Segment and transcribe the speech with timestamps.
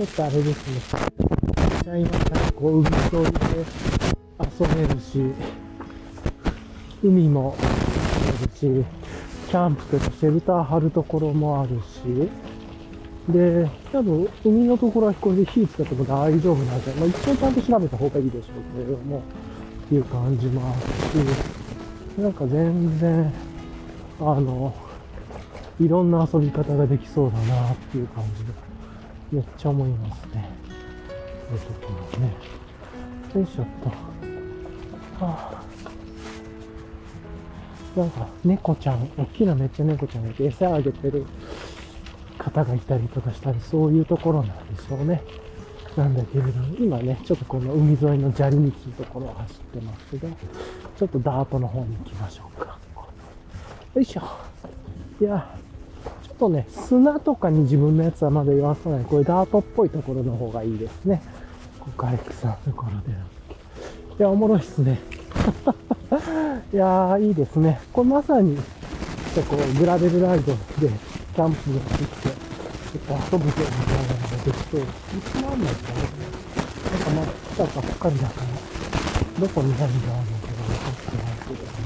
[0.00, 0.80] ちょっとあれですね。
[1.84, 3.40] ちゃいましたこう、海沿いで
[4.40, 5.20] 遊べるし、
[7.02, 12.30] 海もあるし、キャンプとかシェルター張るところもあるし、
[13.30, 20.80] で、多分、海のところはこれで火使っても大丈夫なんで、まあ一応ちゃんと調べた方がいいでしょうけれども、っていう感じもある
[22.16, 23.30] し、なんか全然、
[24.18, 24.74] あの、
[25.78, 28.69] いろんな遊び方ができそうだなっていう感じです、
[29.32, 30.48] めっちゃ思いますね。
[31.48, 32.34] こういうところね。
[33.34, 35.24] よいしょっと。
[35.24, 35.64] はあ
[37.96, 41.26] なんか、猫ちゃん、大きなめっちゃ猫ちゃんがいて餌あげてる
[42.38, 45.22] 方がいたりとかしたり、そういうところなんでしょうね。
[45.96, 50.28] なんだけれど、今ね、ちょっとこの海沿いの砂利道のところを走ってますが、
[50.98, 52.78] ちょっとダートの方に行きましょうか。
[53.94, 54.22] よいしょ。
[55.20, 55.58] いや、
[56.40, 59.04] とね、砂とかに自分のやつはまだ言わさない。
[59.04, 61.22] これダートっぽいところの方がいいですね。
[61.78, 63.12] ここアレクさんのところで。
[63.12, 64.98] いや、おもろいっすね。
[66.72, 67.78] いやー、いいですね。
[67.92, 74.80] これまさに、ちょっとこう、グラベルライドで、キャンプができて、ちょっと遊ぶぞみたいなのができそう。
[74.80, 74.84] い
[75.20, 76.00] つなんですかね。
[76.90, 81.80] なんかまだ来たばっかりだから、どこに何があるのかが分かってないけど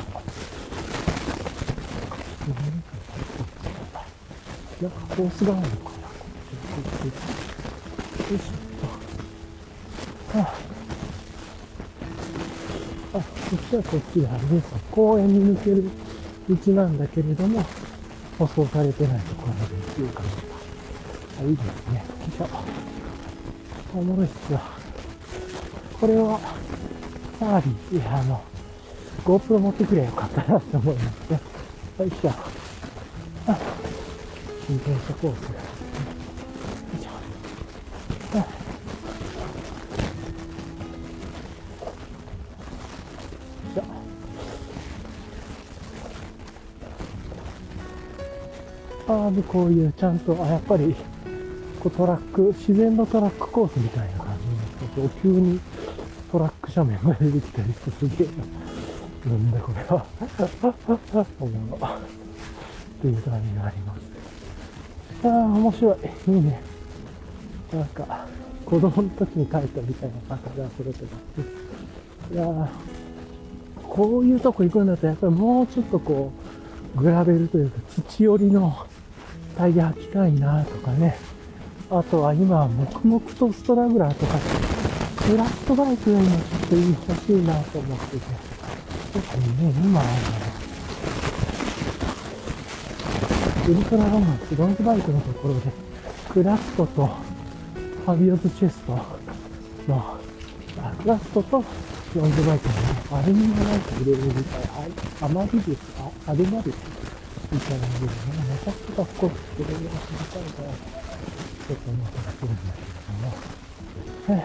[4.84, 5.80] なんかコースがあるのかな。
[5.80, 5.82] よ
[8.34, 8.56] いしょっ
[10.32, 10.38] と。
[10.38, 10.44] は
[13.14, 14.78] ああ、そしたらこっちであれですよ。
[14.90, 15.88] 公園に抜ける
[16.50, 17.64] 道なんだけれども、
[18.38, 20.42] 舗装されてないところまでっていう感じが。
[21.40, 21.96] あ、いいですね。
[21.96, 22.48] よいしょ。
[23.96, 24.60] おもろいっすよ。
[25.98, 26.38] これは、
[27.40, 28.42] サーリー、いや、あの、
[29.24, 31.40] GoPro 持ってくればよかったなって思いますね。
[32.00, 32.30] よいしょ。
[33.46, 33.73] あ、
[34.69, 35.42] 自転車コース。
[35.42, 35.55] よ
[36.98, 38.45] いしょ。
[49.07, 50.95] ああでこういうちゃんとあやっぱり
[51.79, 55.61] こうトラック自然のトラックコースみたいな感じになって急に
[56.33, 58.45] トラック斜面が出てきたりしてすげえな
[59.30, 60.07] なんだこれは
[61.39, 62.01] おもろっ
[63.03, 63.83] ていう感じがあります
[65.24, 65.96] ああ面白い
[66.29, 66.61] いいね
[67.73, 68.27] なんか
[68.64, 71.01] 子供の時に帰ったみたいな感じがするけ
[72.33, 72.68] どいや
[73.95, 76.33] こういうとこ行くんだったら、やっぱりもうちょっとこ
[76.96, 78.86] う、グラベルというか土寄りの
[79.57, 81.17] タイヤ履きたいなとかね。
[81.91, 84.36] あとは今、黙々とストラグラーとか、
[85.29, 88.23] クラフトバイクが今ちょっと欲しいなと思ってて。
[89.12, 90.11] 特にね、今、あの、
[93.67, 95.73] ウルトラロマンスロングバイクのところで、
[96.29, 100.19] クラフトとファビオズチェストの、
[101.02, 101.64] クラフトと
[102.14, 102.69] ロングバイク
[103.11, 104.63] の、アルミのなんか入れるみたい。
[105.23, 106.74] あ、あまりですかアルマル
[107.51, 108.13] みたいなのでね、
[108.51, 113.33] めちゃくちゃかっこよくて、それが知りたいから、ちょっと思ったりするんだけども。
[114.29, 114.45] へ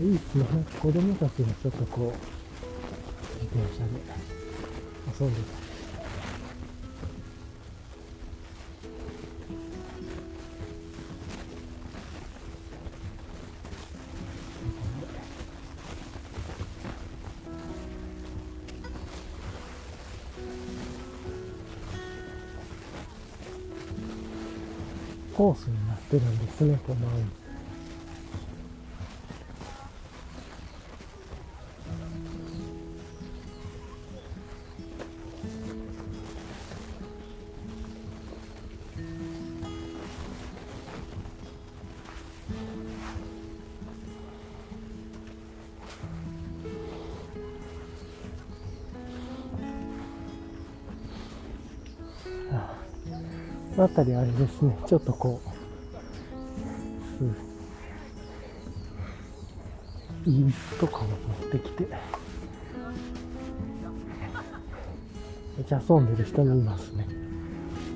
[0.00, 0.44] えいいっすね。
[0.80, 2.18] 子供たちがちょっとこう、
[3.42, 4.47] 自転車で
[5.20, 5.68] 遊んでた。
[25.36, 27.06] コースになってるんですね、このよ
[27.44, 27.47] う
[53.78, 55.40] の辺りあれですね、ちょっとこ
[57.20, 57.36] う、うん、
[60.26, 61.16] イースとかも持っ
[61.52, 61.86] てきて、
[65.56, 67.06] めちゃ遊んでる人もいますね。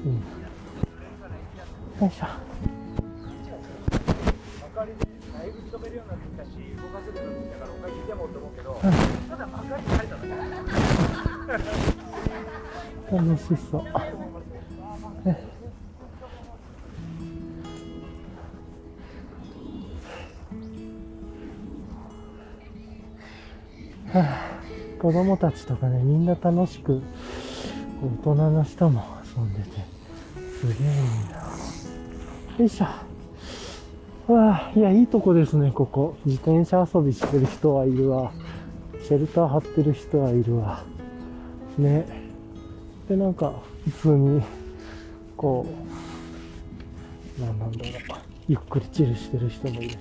[0.04, 0.12] うん。
[2.04, 2.26] よいしょ。
[13.10, 13.84] 楽しそう。
[25.12, 27.02] 子供たちとかね、みんな楽しく、
[28.24, 29.04] 大人の人も
[29.36, 29.68] 遊んでて、
[30.58, 31.36] すげえいいな。
[32.58, 34.32] よいしょ。
[34.32, 36.16] わあ、いや、いいとこですね、ここ。
[36.24, 38.32] 自転車遊びしてる人はいるわ。
[39.06, 40.82] シェルター張ってる人はいるわ。
[41.76, 42.06] ね。
[43.06, 43.52] で、なんか、
[43.84, 44.42] 普通に、
[45.36, 45.66] こ
[47.38, 47.92] う、なんなんだろう。
[48.48, 49.98] ゆっくりチルしてる人もいるし。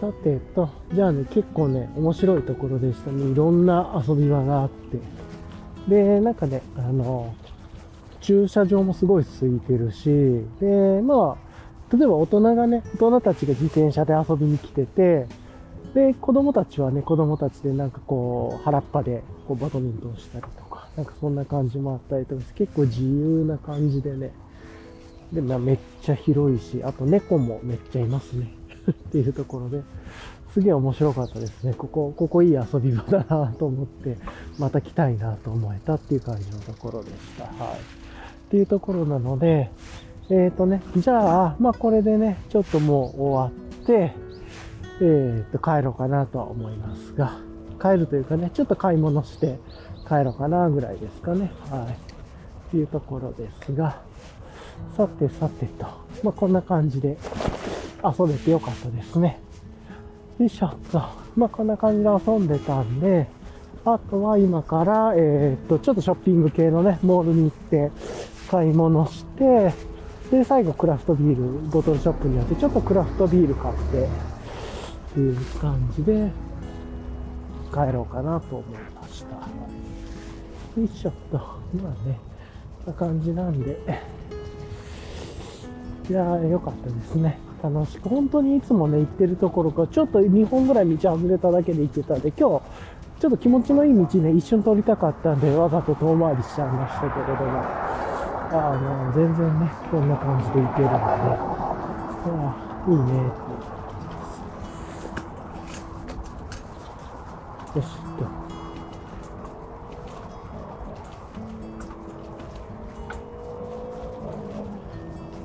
[0.00, 3.30] さてと、じゃあね、結構ね、面白いところでしたね。
[3.30, 4.98] いろんな遊び場があって。
[5.88, 7.34] で、なんかね、あの、
[8.20, 15.26] 駐車場もすごい空いてるし、で、まあ、例えば大人がね、大人たちが自転車で遊びに来てて、
[15.94, 24.32] で、子供たちはね、子供たちでなんかこう、原っぱでこうバドミントンしたりとか、なんかそんな感じもあったりとかして、結構自由な感じでね、
[25.32, 28.57] で、まあめっちゃ広いし、あと猫もめっちゃいますね。
[28.90, 29.82] っていうところで、
[30.52, 31.74] すげえ面白かったですね。
[31.74, 34.16] ここ、ここいい遊び場だなと思って、
[34.58, 37.44] また来たいなと思えたっていう感じのところでした。
[37.44, 37.76] はい。
[37.76, 39.70] っていうところなので、
[40.30, 44.14] えっ、ー、とね、じゃあ、まあこれでね、ちょっともう終わって、
[45.00, 47.38] えっ、ー、と、帰ろうかなとは思いますが、
[47.80, 49.58] 帰るというかね、ちょっと買い物して
[50.08, 51.52] 帰ろうかなぐらいですかね。
[51.70, 51.92] はい。
[51.92, 54.00] っていうところですが、
[54.96, 55.86] さてさてと、
[56.22, 57.16] まあこんな感じで
[58.04, 59.40] 遊べてよかったですね。
[60.38, 61.02] よいしょっと。
[61.36, 63.26] まあこんな感じで遊んでたんで、
[63.84, 67.90] あとは今から、えー、っと、ちょっとショッピング系のね、モールに行って、
[68.50, 69.72] 買い物して、
[70.30, 76.30] で、最後クラフトビール、ボトルショップによって、ちょっとクラフトビール買って、っていう感じで、
[77.70, 79.36] 帰ろうかなと思いました。
[79.36, 81.36] よいしょっと。
[81.36, 81.44] ま
[82.04, 82.18] あね、
[82.84, 83.78] こんな感じなんで、
[86.10, 87.38] いやー、よかったですね。
[87.62, 92.62] 楽しく、本当にいつもね、行ってるところから、ちょっと2本ぐらい道外れただけで行ってたんで、今日、
[93.20, 97.62] ちょっと気持ちのいい道ね、一瞬通りたかったんで、わざと遠回りしちゃいましたけれども、
[98.50, 102.38] あの、全然ね、こんな感じで行けるので、
[102.88, 103.12] いいいね、
[107.74, 107.88] よし
[108.18, 108.48] と。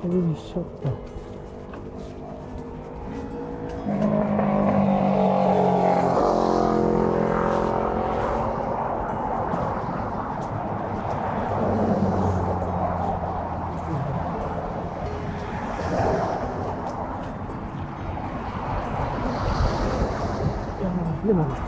[0.06, 1.13] よいしょっと。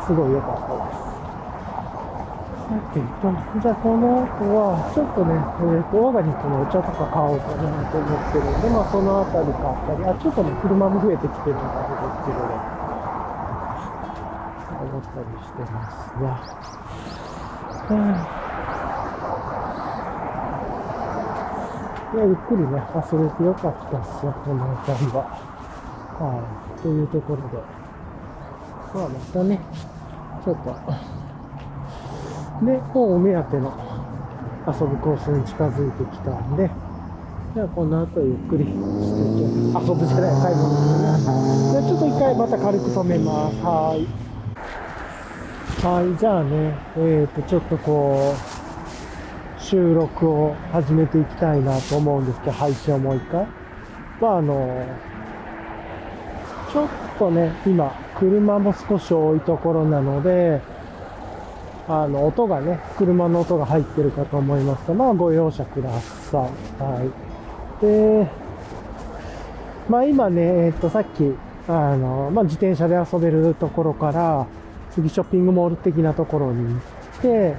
[0.07, 1.07] すごい良かったです。
[2.67, 3.27] さてと、
[3.59, 12.55] じゃあこの後は、ちょっとね、えっ、と、オーガニックのお茶とか買おうかなと思ってるんで、まあそのあたり買ったり、あ、ちょっとね、車も増えてきてるのがあれですけどね、
[14.87, 16.39] 思ったりしてますが、
[22.15, 25.27] いや、ゆっくりね、遊べてよかったっすよ、この辺りは。
[26.15, 26.39] は
[26.79, 27.59] い、というところで。
[28.95, 29.61] まあまたね、
[30.47, 30.71] ちょっと。
[32.65, 33.75] で、もうお目当ての
[34.65, 36.71] 遊ぶコースに近づいてきたんで、
[37.53, 38.81] じゃあこの後ゆっくりして、遊
[39.93, 41.33] ぶじゃない、買い物すね。
[41.73, 43.57] じゃあちょっと一回また軽く止めます。
[43.61, 44.07] はい。
[45.85, 53.49] はい、じゃあね、えっ、ー、と、ちょっとこう、収録を始めていきたいなと思うんですけど、配信をもう一回。
[54.21, 54.87] まああの、
[56.73, 60.61] ちょっとね、今、車も少し多いところなので、
[61.89, 66.83] あの、音がね、車の音が入ってるかと思いますが、まあ、ご容赦ください。
[66.83, 67.05] は
[67.81, 67.85] い。
[67.85, 68.27] で、
[69.89, 71.33] まあ今ね、えっと、さっき、
[71.69, 74.47] あの、まあ自転車で遊べるところから、
[74.91, 76.81] 次ショッピングモール的なところに行っ
[77.21, 77.55] て、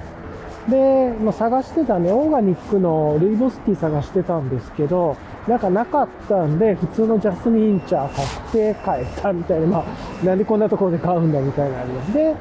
[0.68, 5.16] で、ま、探してたね、オーガニックのルイボスティー探してたんですけど、
[5.48, 12.12] なんかなかったんで、普通のジャスミン茶買って帰ったみたいな、まあ、なんでこんなところで買うんだみたいなのあります。
[12.12, 12.34] で、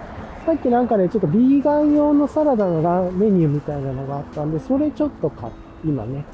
[0.45, 5.49] さっきなんかね、ちょっとビーガン用のサラダのメニューみたいなのがあったんで、それちょっと買
[5.85, 6.25] 今ね、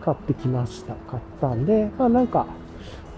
[0.00, 0.94] 買ってきました。
[1.10, 2.46] 買ったんで、まあなんか、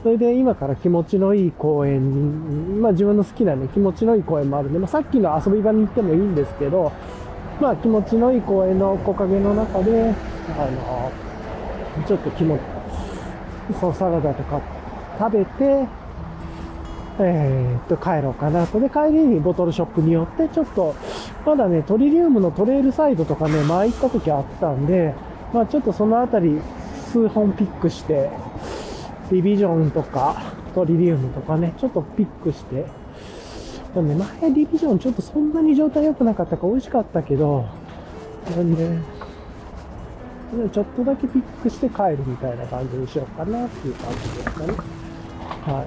[0.03, 6.93] それで今から気持ちのいい公園に、まあ自分の好きなね、気持ちのいい公園もあるんで、まあさっきの遊び場に行ってもいいんですけど、
[7.61, 10.15] まあ気持ちのいい公園の木陰の中で、
[10.59, 11.13] あの、
[12.07, 12.61] ちょっと気持ち、
[13.81, 14.61] そうサラダとか
[15.19, 15.87] 食べて、
[17.19, 18.81] えー、っと、帰ろうかなと。
[18.81, 20.95] で、帰りにボトルショップによって、ちょっと、
[21.47, 25.15] まだね、トリリウムのトレイルサイドとかね、前行った時あったんで、
[25.53, 26.61] まあちょっとそのあたり、
[27.13, 28.31] 数本ピックして、
[29.31, 30.43] リビジョンとか、
[30.75, 32.87] トリリウムとかね、ちょっとピックして、
[33.95, 37.65] でもね、前リビジョンちょっとそんなに状態良くなかったか美味しかったけど、
[38.51, 38.99] なんで、で
[40.71, 44.73] ちょっとだけピックして帰るみたいな感じにしようかなっていう感じですかね。
[45.67, 45.87] はい。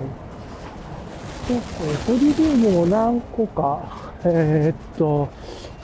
[1.50, 3.82] で、えートリリウムも何個か、
[4.26, 5.30] えーっと、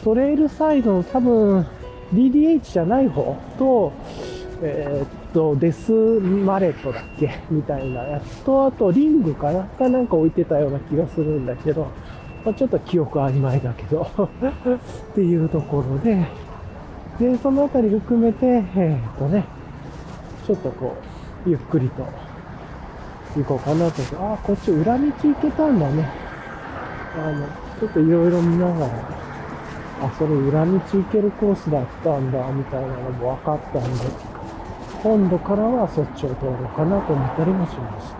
[0.03, 1.65] トレイルサイドの多分
[2.13, 3.91] DDH じゃない方と、
[4.61, 7.31] えーっと、デスマレットだっけ？
[7.49, 9.63] みたいなやつと、あとリングかな？
[9.63, 11.87] かなんか置いてたような気がするんだけど、
[12.45, 14.05] まあ、ちょっと記憶曖昧だけど、
[15.11, 16.25] っていうところで、
[17.19, 19.45] で、そのあたり含めて、えーっとね、
[20.47, 20.97] ちょっとこ
[21.45, 22.03] う、ゆっくりと
[23.35, 24.01] 行こうかなと。
[24.33, 26.09] あ、こっち裏道行けたんだね。
[27.15, 27.47] あの、
[27.79, 28.87] ちょっといろいろ見ながら、
[30.01, 33.99] あ、それ裏道行けるコースだったんだ、みたいなのも分かったんで、
[35.03, 38.13] 今度からはそっちを通ろうかなと思ったりもしまし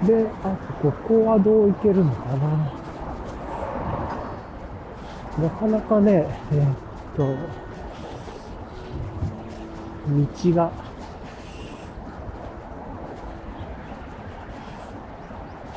[0.00, 0.06] た。
[0.06, 2.18] で、あとここはどう行けるのか
[5.38, 5.44] な。
[5.44, 6.85] なかなかね、えーっ
[7.16, 7.26] と、
[10.08, 10.70] 道が、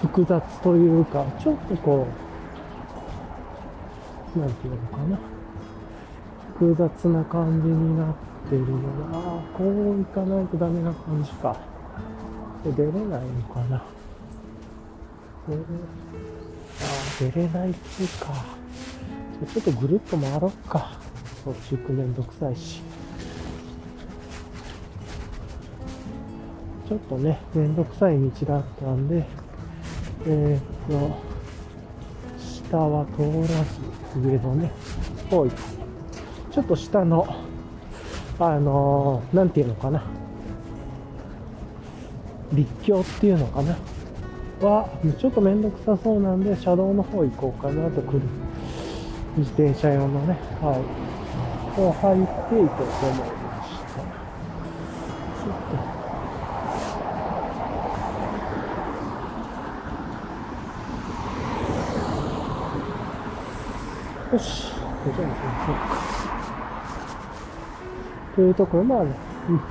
[0.01, 2.07] 複雑というか、ちょっとこ
[4.35, 5.19] う、なんていうのかな。
[6.57, 8.15] 複雑な感じになっ
[8.49, 8.77] てるの
[9.11, 11.57] が、ああ、こう行かないとダメな感じか。
[12.63, 13.17] で出れないの
[13.53, 13.79] かな。
[15.45, 15.59] これあ
[16.81, 18.59] あ、出れないっていうか。
[19.47, 20.91] ちょっとぐるっと回ろっか。
[21.43, 22.81] そっち行くめんどくさいし。
[26.87, 29.23] ちょっとね、めんどくさい道だったんで、
[30.25, 31.15] えーっと、
[32.39, 34.71] 下は通らず、上のね、
[35.29, 35.55] 方行く。
[36.51, 37.27] ちょっと下の、
[38.39, 40.03] あのーていうのかな。
[42.53, 43.77] 立教っていうのかな。
[44.61, 48.21] は、ちょっとめんどくさそうなんで、車道の方行こうかなと来る。
[49.37, 50.73] 自転車用のね、は
[51.05, 51.08] い。
[51.79, 52.33] こう入っていこ
[52.65, 53.23] うと思いま
[53.63, 54.01] した。
[54.01, 55.55] ちょっ
[64.29, 64.73] とよし。
[64.73, 65.95] じゃあ行きましょうか。
[68.35, 69.11] というところもある、
[69.47, 69.61] うん。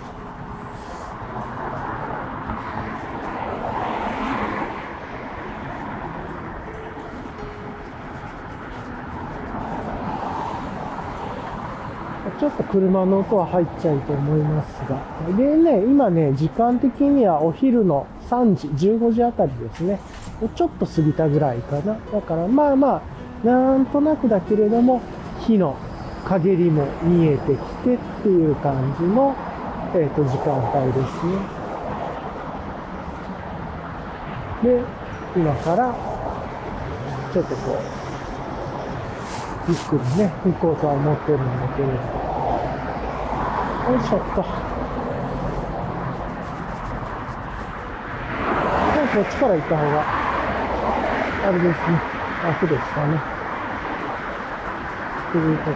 [12.39, 15.03] ちょっと車の音は入っちゃうと思いますが。
[15.37, 19.99] でね、今ね、時間的にはお昼の3時、15時あたりですね。
[20.55, 21.97] ちょっと過ぎたぐらいかな。
[22.13, 23.03] だからまあま
[23.45, 25.01] あ、なんとなくだけれども、
[25.41, 25.77] 火の
[26.25, 29.35] 陰りも見えてきてっていう感じの、
[29.95, 31.33] えっ、と、時間帯ですね。
[34.63, 34.83] で、
[35.37, 35.95] 今から、
[37.33, 38.09] ちょっとこう、
[39.69, 42.28] ゆっくりね、行こうとは思ってるんだけれど。
[43.89, 44.43] よいしょっと。
[49.09, 50.05] こっちから行った方が、
[51.49, 51.75] あれですね、
[52.45, 53.19] 楽でしたね。
[55.33, 55.71] というこ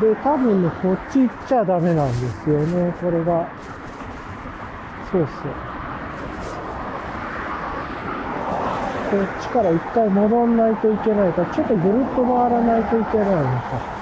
[0.00, 0.14] ろで。
[0.14, 3.46] で、多分ね、こっち行っちゃダメなんですよね、これが。
[5.12, 5.52] そうそう。
[9.10, 13.99] こっちから一回戻んないといけないから、ちょっとぐるっと回らないといけないのか。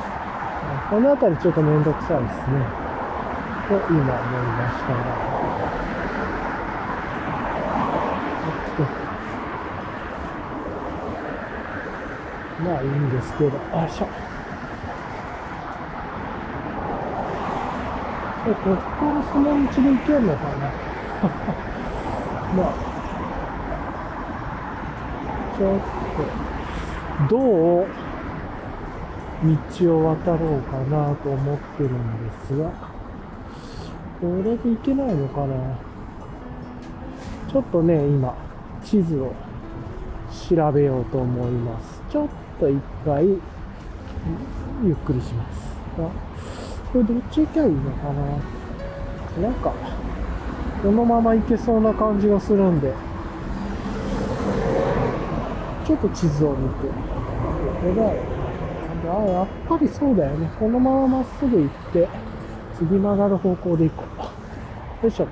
[0.88, 2.64] この辺りちょっとめんどくさいですね。
[3.68, 5.38] と今思いましたが。
[12.64, 14.08] まあいいんですけど、よいしょ。
[18.46, 20.72] え、こっからその道で行けるのかな
[22.56, 22.72] まあ、
[25.54, 25.80] ちょっ
[26.16, 27.86] と、どう
[29.84, 32.70] 道を渡ろうかなと思ってるんですが、
[34.20, 35.54] これで行けないのかな？
[37.50, 38.34] ちょっとね、今、
[38.84, 39.32] 地図を
[40.48, 42.02] 調べようと思います。
[42.10, 42.28] ちょっ
[42.60, 45.76] と一回、ゆっくりします。
[45.98, 46.10] あ
[46.92, 48.12] これどっち行きゃいいのか
[49.40, 49.48] な？
[49.48, 49.72] なんか、
[50.82, 52.92] このまま行けそうな感じがするんで、
[55.86, 56.92] ちょっと地図を見て、こ
[57.82, 58.37] こだ
[59.08, 59.18] よ。
[59.18, 60.50] あ、やっぱりそうだよね。
[60.58, 62.08] このまままっすぐ行って、
[62.76, 64.04] 次曲がる方向で行こ
[65.02, 65.06] う。
[65.06, 65.28] よいしょっ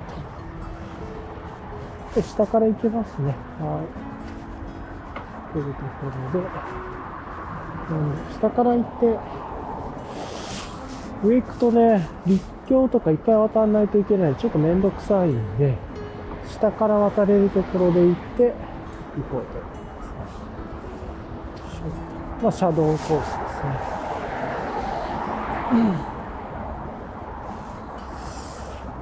[2.15, 2.21] と。
[2.21, 3.35] で、下から行けますね。
[3.61, 5.53] はい。
[5.53, 5.87] というとこ
[6.35, 6.47] ろで、
[7.91, 9.19] うん、下から行って、
[11.27, 14.35] 上行くとね、立教とかいっぱい渡らないといけない。
[14.37, 15.77] ちょっとめんどくさいんで、
[16.49, 18.55] 下から渡れるところで行って、
[19.17, 20.29] 行こうと思いま
[22.41, 22.43] す。
[22.43, 23.87] まあ、シャドウコースですね。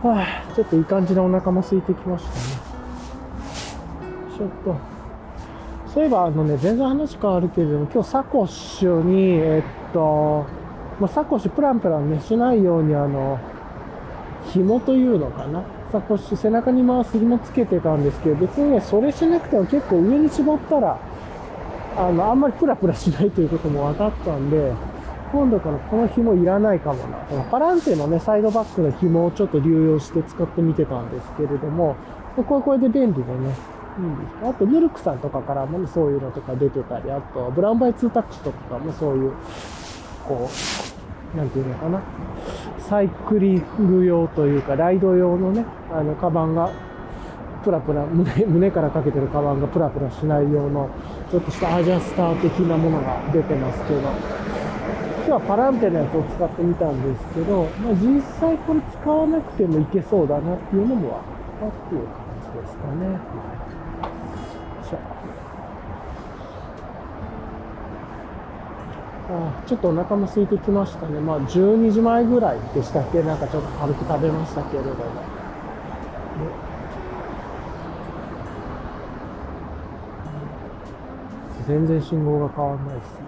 [0.03, 2.37] はあ、ちょっといい感じのお腹も空いてきましたね。
[4.37, 4.77] ちょっと。
[5.95, 10.45] そういえば、あのね、全然話変わるけれども、今日サコッシュに、えっと、
[11.01, 13.39] まあ、サコッシュプランプランね、しないように、あの、
[14.53, 15.65] 紐というのかな。
[15.91, 20.99] サコッシュ背中に回す紐つけてたんですけど、別にね、それしなくても結構上に絞ったら、
[21.97, 24.73] あの、あんまりプラプラしないということも分かったんで、
[25.33, 27.19] 今度からこの紐いらないかもな。
[27.19, 31.97] このパランテのね、サイドバックの紐をちょっと流用して使ってみてたんですけれども、
[32.37, 33.55] これこれで便利でね、
[33.97, 39.33] いいんですあと、ヌルクさんとかからもね、そういうのとか出てたり、あと、ブランバイツータックスとかもそういう、
[40.27, 40.49] こ
[41.35, 42.01] う、なんていうのかな？
[42.79, 46.71] サイクリング用というか、ライド用のね、あの、カバンが、
[47.65, 50.91] プラプラ、胸、胸からかけてるカバンがプラプラしない用の、
[51.35, 54.13] ちょっとしたアジャスター的なものが出てますけど、今
[55.27, 61.11] 日はパランテのやつを使ってみたんですけど、まあ、実際これ使わなくてもいけそうだなっていうのも
[61.59, 63.07] 分かったっていう感じですかね。
[63.07, 63.19] よい
[69.27, 71.19] あちょっとお腹も空いてきましたね。
[71.19, 73.25] まあ12時前ぐらいでしたっけ？
[73.25, 75.34] なんかちょっと軽く食べましたけれども。
[81.67, 83.25] 全然信号が変わんないですね。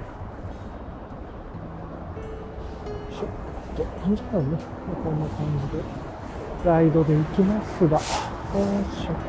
[2.91, 3.27] よいしょ。
[3.75, 4.59] じゃあ、じゃあね、
[5.03, 5.83] こんな感じで、
[6.65, 8.03] ライドで行きますが、よい
[8.95, 9.23] しょっと。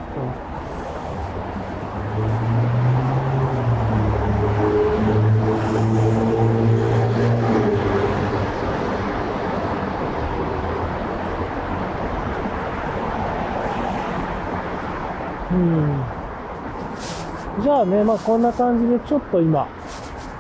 [17.68, 19.68] じゃあね、まあこんな感じでちょっと今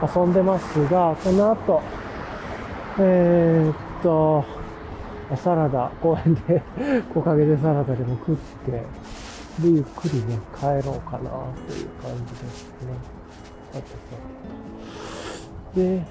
[0.01, 1.81] 遊んでますが、この後、
[2.99, 4.45] えー、っと、
[5.35, 6.63] サラダ、公園で
[7.13, 8.35] 木陰でサラダでも食っ
[8.65, 8.81] て、で、
[9.61, 11.29] ゆっくりね、帰ろうかな
[11.67, 12.93] という感じですね。
[13.73, 13.95] さてさ
[15.75, 15.81] て。
[15.81, 16.05] で、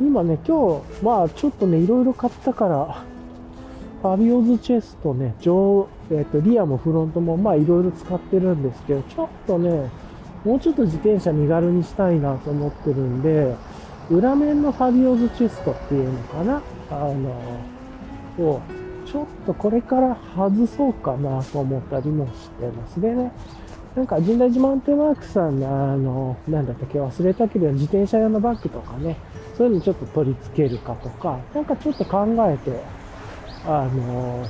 [0.00, 3.04] 今ね、今日、まあちょっとね、いろいろ買ったから、
[4.02, 9.88] ファビオズチェストね、上、えっ、と、リアもフロントも、まあいろいろ使ってるんですけど、ちょっとね、
[10.44, 13.54] もうちょっと自転車身軽にしたいなと思ってるんで、
[14.10, 16.60] 裏面のファビオズチェストっていうのかな？
[16.90, 17.30] あの、
[18.44, 18.60] を、
[19.06, 23.00] ちょっとこれから外そうかなと思ったりもしてます。
[23.00, 23.30] でね、
[23.94, 26.98] なんか、神代寺マウンテンワークさんの、あの、なんだったっけ？
[27.00, 29.16] 忘れたけど、自転車用のバッグとかね、
[29.56, 32.82] そういうのちょっと取り付けるかとか、なんかちょっと考えて、
[33.64, 34.46] あの、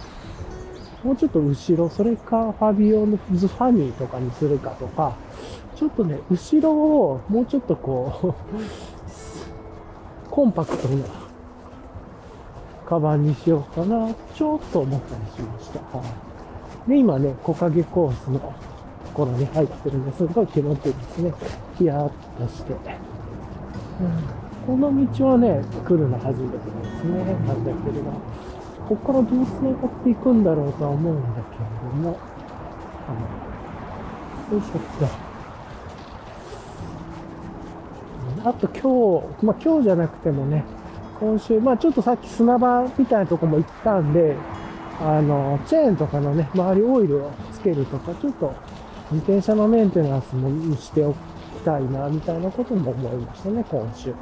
[1.05, 5.17] もうちょっと後ろ、それかファビオのズファニーとかにするかとか、
[5.77, 8.35] ちょっとね、後ろをもうちょっとこう、
[10.31, 11.05] コンパクトな
[12.87, 15.81] カバンにしようかな、ちょっと思ったりしました。
[15.99, 16.05] は
[16.87, 16.91] い。
[16.91, 18.53] で、今ね、木陰コースのと
[19.13, 21.33] ころに入ってるんですごい気持ちいいですね。
[21.79, 22.73] ヒヤーっとして。
[22.73, 22.79] うん、
[24.67, 26.63] この道はね、来るの初めてで
[27.01, 27.25] すね。
[27.47, 28.42] なんだけれど。
[28.89, 32.11] ここからどう繋がっていくんだろうとは思うんだけれども。
[32.11, 32.17] は
[34.51, 34.55] い。
[34.55, 34.83] よいしょっ
[38.43, 38.49] と。
[38.49, 40.65] あと今日、まあ今日じゃなくてもね、
[41.21, 44.37] 今週、まあちょっとさっき砂場みたいなとこも行ったんで、
[45.01, 48.53] あの、チェーンとかのね、周りオイルをつけるとか、ちょっと
[49.13, 51.17] 自転車のメンテナンスもしておき
[51.65, 54.05] たいな、みたいなことも思いましたね、今週。
[54.05, 54.15] ちょっ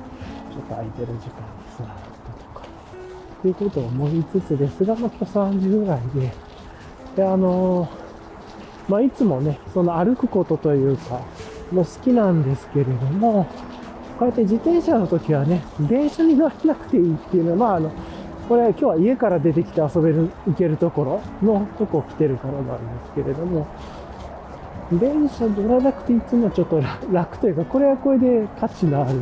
[0.68, 1.60] と空いてる時間。
[3.42, 6.33] というと思いつつですが、まあ今日3時ぐらいで、
[7.16, 7.88] で、あの
[8.88, 11.20] まあいつもね、その歩くことというか、
[11.72, 13.46] もう好きなんですけれども、
[14.18, 17.92] こうやって自転車の時はね、電車に乗らなくていいっていうのは、まああの、
[18.48, 23.66] これ今日は家から出てきて遊べる、行けるところのとこ来てるからなんですけれども、
[24.92, 29.20] 電車乗らなくていいっていうのはちょっと楽というか、これはこれで価値のある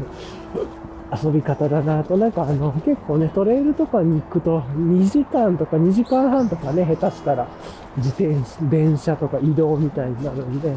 [1.11, 7.49] 遊び方だなと、なんかあの、結構ね、トレイルとかに行くと、2時間とか2時間半とかね、下手したら、
[7.97, 10.77] 自転車、電車とか移動みたいになるんで、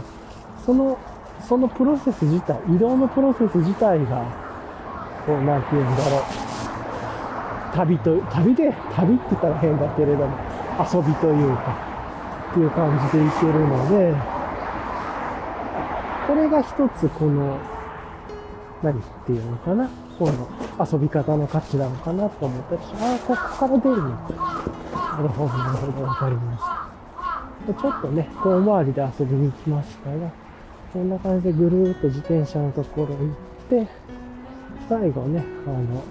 [0.66, 0.98] その、
[1.48, 4.26] そのプロセス自体、移動のプロセス自体が、
[5.26, 6.22] こう、なんて言うんだろう。
[7.74, 10.38] 旅と、旅で、旅って言ったら変だけれども、
[10.80, 11.76] 遊びというか、
[12.52, 14.16] っていう感じで行けるので、
[16.28, 16.68] これが一
[16.98, 17.58] つこの、
[18.84, 19.90] 何っていうのかな？
[20.22, 20.48] この
[20.80, 24.30] 遊び方の価値なのかなと思ったりしああ、ここから出るのか。
[25.18, 26.62] なるほど、なるほど、わかりまし
[27.74, 27.82] た。
[27.82, 30.30] ちょっとね、遠回りで遊びに行きましたが、
[30.94, 33.34] こんな感じでぐるーっと自転車のところ行っ
[33.68, 33.88] て、
[34.88, 36.04] 最後ね、あの、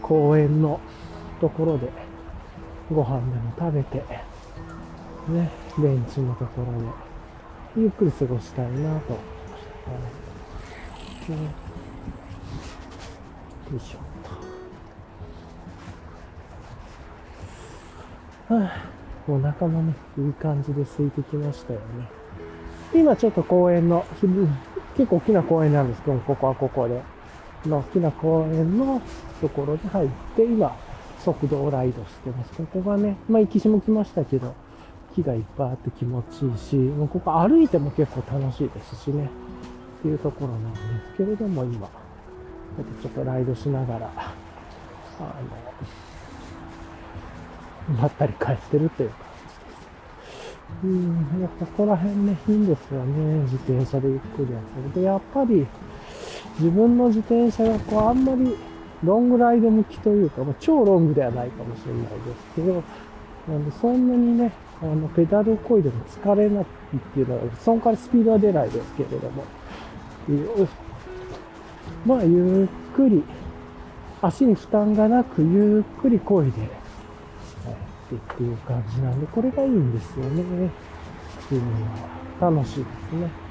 [0.00, 0.78] 公園の
[1.40, 1.90] ところで、
[2.92, 4.04] ご飯でも食べて、
[5.30, 6.84] ね、ベンチのところで、
[7.76, 9.06] ゆっくり過ごしたいなと思いまし
[11.26, 11.32] た。
[11.32, 11.63] ね
[13.70, 13.98] よいしょ。
[18.54, 18.84] はあ、
[19.26, 21.84] お腹もね、いい感じで空いてきましたよね。
[22.94, 24.04] 今ちょっと公園の、
[24.96, 27.02] 結構大きな公園なんですけど、ここはここで。
[27.66, 29.00] の大きな公園の
[29.40, 30.76] ところに入って、今、
[31.18, 32.52] 速度をライドしてます。
[32.52, 34.54] ここがね、まあ、行きしも来ましたけど、
[35.14, 39.30] 木がいっぱいあって気持ちいいし、もうここ歩いても結構楽しいですしね、
[40.00, 40.82] っていうところなんです
[41.16, 41.88] けれども、今、
[42.82, 45.22] ちょっとライドしながら、あ
[47.88, 49.84] の、まったり帰ってるという感じです。
[50.84, 53.42] うん、やっぱここら辺ね、いいんですよね。
[53.44, 54.58] 自転車でゆっくり遊
[54.88, 55.00] ぶ。
[55.00, 55.66] で、やっぱり、
[56.58, 58.56] 自分の自転車がこう、あんまり
[59.04, 62.82] ロングライド向きというか、まあ、超ロングではないかもしれないですけど、
[63.48, 66.66] なんでそんなにね、あの、ペダルをこいでも疲れないっ
[67.12, 69.44] ていうのは、その代わりスピードは出ないですけれども、
[72.06, 73.22] まあ、ゆっくり、
[74.20, 76.54] 足に負担がなく、ゆっくりこいで、っ
[78.08, 80.42] てっていう感じなんで、これがいいんですよね。
[80.66, 81.70] っていうの
[82.46, 83.44] は楽しいですね。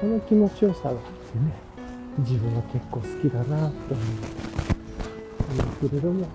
[0.00, 1.00] この気持ちよさがあって
[1.40, 1.52] ね、
[2.18, 6.26] 自分は結構好きだなって思うんですけれども、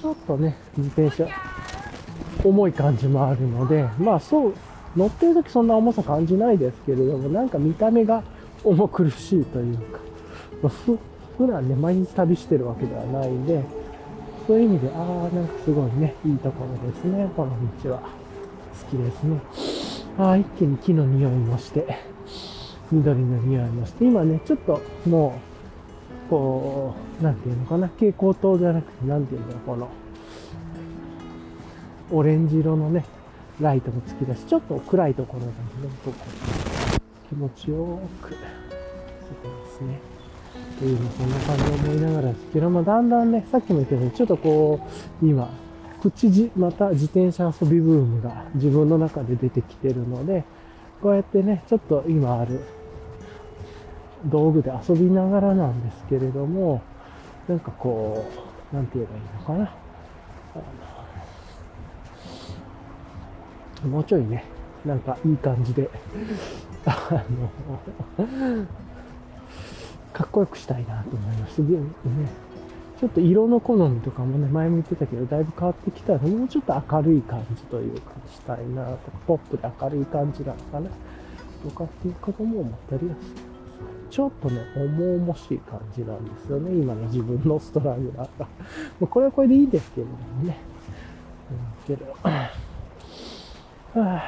[0.00, 1.28] ちょっとね、自転車、
[2.44, 4.54] 重い感じもあるので、まあそう、
[4.96, 8.22] 乗ってる時そんな重さ感じないですけれども、なんか見た目が
[8.64, 9.98] 重苦しいというか、
[10.62, 10.72] まあ、
[11.36, 13.62] 普段ね、毎日旅してるわけではないんで、
[14.46, 17.98] そういう意味で、ああ、なんかすごいね、いいところですね、この道は。
[17.98, 19.40] 好きですね。
[20.18, 21.86] ああ、一気に木の匂いもして、
[22.90, 25.47] 緑の匂いもして、今ね、ちょっともう、
[26.28, 29.88] こう、なんていうのかな、蛍光灯じゃなくて、なんていうんだろう、この、
[32.10, 33.04] オレンジ色のね、
[33.60, 36.16] ライトもつき出し、ちょっと暗いところなんでね、ここ
[37.28, 38.38] 気持ちよく、そこ
[39.66, 39.98] ですね。
[40.76, 44.80] っていうの、そんな感じで思いながらですけど、まあ、だんだんね、さっきも言ったように、ちょっとこ
[45.22, 45.50] う、今、
[46.00, 50.44] プチじ、また自転車遊びブームが自分の中で出てきてるので、
[51.02, 52.60] こうやってね、ちょっと今ある
[54.26, 56.82] 道具で遊びながらなんですけれども、
[57.48, 58.24] なんかこ
[58.72, 59.74] う、なんて言えばいいのかな。
[60.54, 60.58] あ
[63.84, 64.44] のもうちょいね、
[64.84, 65.88] なんかいい感じで、
[66.84, 68.26] あの、
[70.12, 71.62] かっこよくしたいなと思います。
[71.62, 71.78] ね、
[72.98, 80.90] ちょっと色の好みとかもね、前も言ってたけど、だいぶ変わってきたら、もうちょっと明るい感じというか、したいなとか、ポップで明るい感じなのかな、
[81.62, 83.47] とかっていうことも思ったりはして。
[84.10, 88.46] ちょっとね、重々しい感じなんですよね、今の自分のストラグラーが。
[89.00, 90.56] もうこれはこれでいいですけどもね。
[91.88, 94.20] うん、けど、はぁ、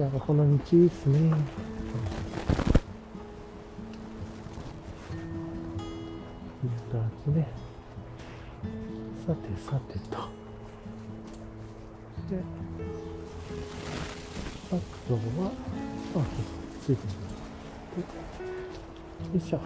[0.00, 1.32] なんかこの道いいっすね。
[6.64, 7.46] いう感じね。
[9.26, 10.16] さてさてと。
[12.30, 12.38] で、
[14.70, 14.72] あ
[15.08, 15.18] とは、
[16.16, 16.24] あ、
[16.84, 17.08] ついてる。
[19.32, 19.60] よいしょ。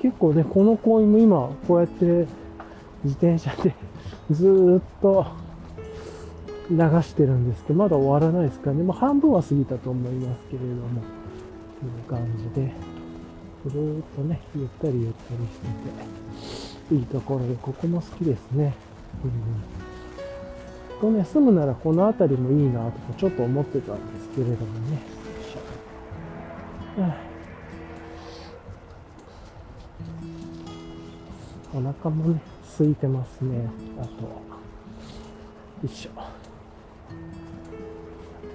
[0.00, 2.04] 結構ね、この公園も今、こうやって
[3.04, 3.74] 自転車で
[4.30, 5.26] ずっと
[6.70, 8.82] 流してるんですけど、まだ終わらないですかね。
[8.82, 11.02] まあ、半分は過ぎたと思いますけれども、
[11.80, 12.72] という感じで、
[13.66, 15.60] ずーっとね、ゆったりゆったりし
[16.88, 18.74] てて、いいところで、ここも好きですね。
[19.24, 21.00] うん。
[21.00, 24.92] とね、住むならこの辺りもいいなとかちょっと思ってたんですけれどもね。
[24.92, 24.98] よ
[27.06, 27.29] いしょ
[31.72, 32.40] お腹もね、
[32.78, 33.68] 空いてますね。
[34.00, 34.40] あと、よ
[35.84, 36.10] いしょ。
[36.20, 36.26] さ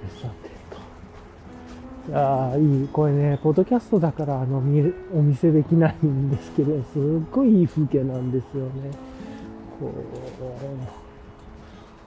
[0.03, 0.49] てさて
[2.05, 2.11] と。
[2.11, 2.87] いやー、いい。
[2.89, 7.01] これね、ポッドキャストだから、あの、見え、お見せできないんですけど、すっ
[7.31, 8.91] ごいいい風景なんですよね。
[9.79, 9.91] こう、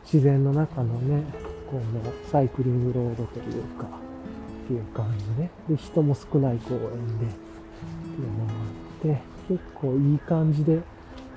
[0.04, 1.22] 自然の中のね、
[1.70, 1.82] この
[2.30, 8.56] サイクリングロードというか、っていう感じで、で、人も少ない公園で、っていうのがあ
[8.98, 10.82] って、結構いい感じで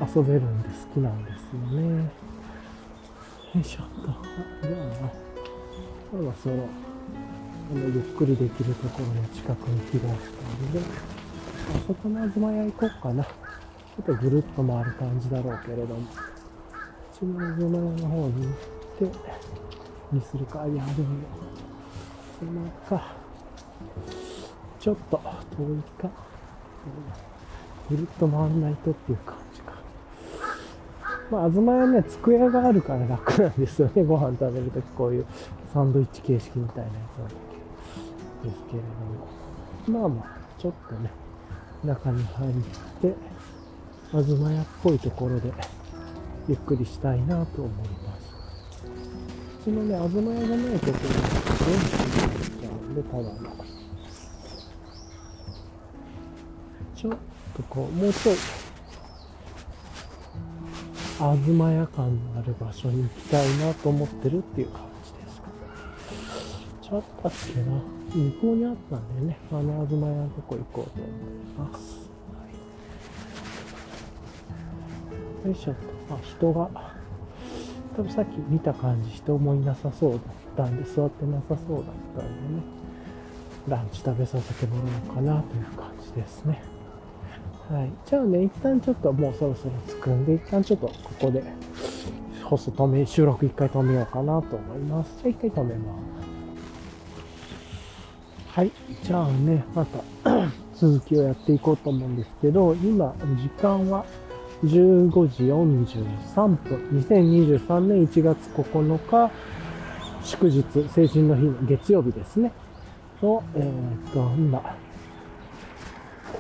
[0.01, 2.11] 遊べるんで好きなんですよね。
[3.53, 4.07] よいしょっと。
[4.07, 4.15] じゃ
[5.05, 5.11] あ、
[6.09, 10.83] そろそろ、あの、ゆっくりできるところの近くに来ましたので、あ
[11.87, 13.23] そこの東屋行こうかな。
[13.23, 16.03] ちょっとぐるっと回る感じだろうけれども、う
[17.13, 18.53] ちの東屋の方に行っ
[18.97, 20.65] て、にするか。
[20.65, 21.07] いや、でも、
[22.39, 23.13] そのか。
[24.79, 25.21] ちょっと
[25.57, 26.09] 遠いか。
[27.89, 29.35] ぐるっと回らないとっていうか。
[31.31, 34.03] まあ、東屋ね、机があるから楽なんですよね。
[34.03, 35.25] ご飯食べるときこういう
[35.73, 38.83] サンドイッチ形式みたいなやつなんですけれ
[39.87, 40.01] ども。
[40.01, 41.09] まあまあ、ちょっとね、
[41.85, 42.51] 中に入っ
[43.01, 43.15] て、
[44.11, 45.53] 東屋っぽいところで
[46.49, 48.35] ゆっくりしたいなと思います。
[49.61, 53.31] うちのね、東屋じゃないところに電気が入っちゃうんで、ただの。
[56.93, 57.13] ちょっ
[57.55, 58.35] とこう、もうちょい、
[61.17, 65.54] 東屋感のある場所に行きたいなと思ってるっていう感じですかね。
[66.82, 68.02] ちょっとっけな。
[68.13, 72.02] 向こうにあったんでね、あの東屋のとこ行こうと思います。
[75.45, 75.76] よいしょっ
[76.08, 76.15] と。
[76.15, 76.69] あ、人が、
[77.95, 80.19] 多分さっき見た感じ人もいなさそうだっ
[80.58, 81.86] たんで、座ってなさそうだっ
[82.17, 82.63] たんでね、
[83.67, 86.70] ランチ食べさせてもらおうかなという感じですね。
[87.71, 87.91] はい。
[88.05, 91.41] じゃあね、一旦ちょっともうそろそろ着くんで、一旦ちょっとここで、
[92.43, 95.13] 放送止め、収録一回止めようかなと思います。
[95.23, 96.01] じゃあ一回止めます。
[98.47, 98.71] はい。
[99.03, 100.03] じゃあね、また
[100.75, 104.05] 続きをやっていこうと思うんですけど、今、時間は
[104.65, 109.31] 15時43分、2023年1月9日、
[110.23, 112.51] 祝日、成人の日の月曜日ですね。
[113.21, 114.75] の、えーと、今、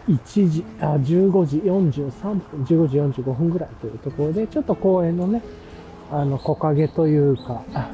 [0.07, 5.41] 1時、あ、15時43分、15時45分ぐらいというところで、ちょっと公園のね、
[6.11, 7.91] あの、木陰というか、あ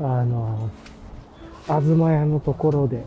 [0.00, 0.70] あの、
[1.66, 3.04] 東屋のところで、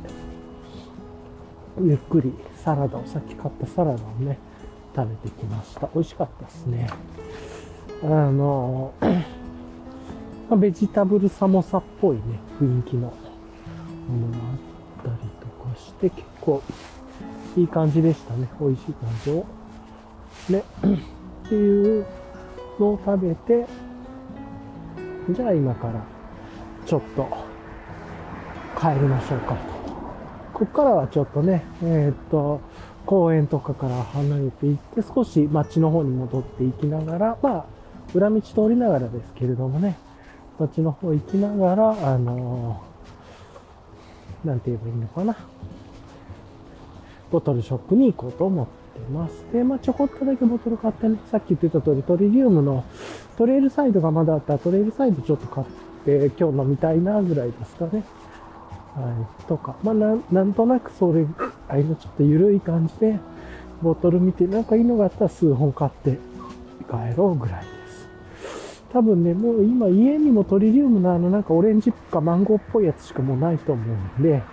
[1.81, 4.37] ゆっくりサラダを、さっき買ったサラダをね、
[4.95, 5.89] 食べてきました。
[5.93, 6.87] 美味しかったですね。
[8.03, 8.93] あの、
[10.57, 12.21] ベジタブルサモサっぽいね、
[12.59, 14.37] 雰囲気のものが
[15.07, 16.61] あったりとかして、結構
[17.55, 18.47] いい感じでしたね。
[18.59, 19.45] 美味しい感じを。
[20.49, 20.63] ね、
[21.45, 22.05] っていう
[22.79, 23.65] のを食べて、
[25.29, 26.03] じゃあ今から
[26.85, 27.27] ちょっと
[28.79, 29.73] 帰りましょうかと。
[30.53, 32.61] ここからはちょっとね、えーっと、
[33.05, 37.65] 公園とかから離れていって、少し街の方に戻っていきながら、まあ、
[38.13, 39.97] 裏道通りながらですけれどもね、
[40.59, 42.93] 街の方行きながら、あのー
[44.43, 45.35] なんて言えばいいのかな。
[47.33, 49.43] ボトルショップに行こうと思ってます。
[49.51, 52.85] で、まあ、ちょこっとだけボトル買ってね、さっき言ってた通り、トリリウムの
[53.39, 55.67] トレイルサイドがまだあったら、トレイルサイドちょっと買っ
[56.05, 58.03] て、今日飲みたいなぐらいですかね。
[58.93, 59.47] はい。
[59.47, 61.25] とか、まあ、なんなんとなくそれ、
[61.67, 63.17] ああいのちょっと緩い感じで、
[63.81, 66.19] ボトル見て、なんかいいのがあったら数本買って
[66.87, 68.07] 帰ろうぐらいです。
[68.91, 74.43] 多分ね、もう今家にもトリリウムのあのなんかオレンジかマンゴーっぽいやつしかもうないと思うんで、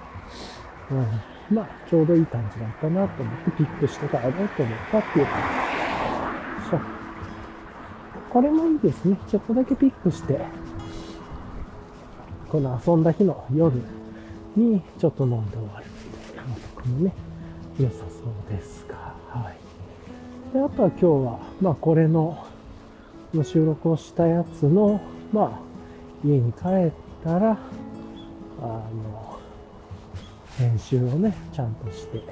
[0.90, 1.06] うん、
[1.50, 6.70] まあちょうどいい感じだったなと思ってピックして帰ろうと思ったっていう感じです。
[6.70, 6.80] そう
[8.30, 9.18] これもいいですね。
[9.28, 10.38] ちょっとだけピックして、
[12.48, 13.76] この遊んだ日の夜
[14.54, 17.12] にちょっと飲んで終わるみたいなのとかもね、
[17.80, 20.54] 良さそうですが、はい。
[20.54, 22.46] で、あとは今日は、まあこれの、
[23.34, 25.00] の収録をしたやつの、
[25.32, 25.50] まあ、
[26.24, 26.58] 家に帰
[26.88, 26.92] っ
[27.24, 27.58] たら、
[28.60, 29.29] あの、
[30.60, 32.22] 編集をね、ちゃんとして、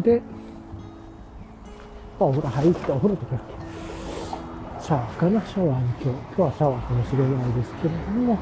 [0.00, 0.20] で、
[2.18, 3.40] お風呂入って、お風呂とか。
[4.78, 8.38] シャワーかなシャワーに今日、今日はシャワーかもしれないですけれども、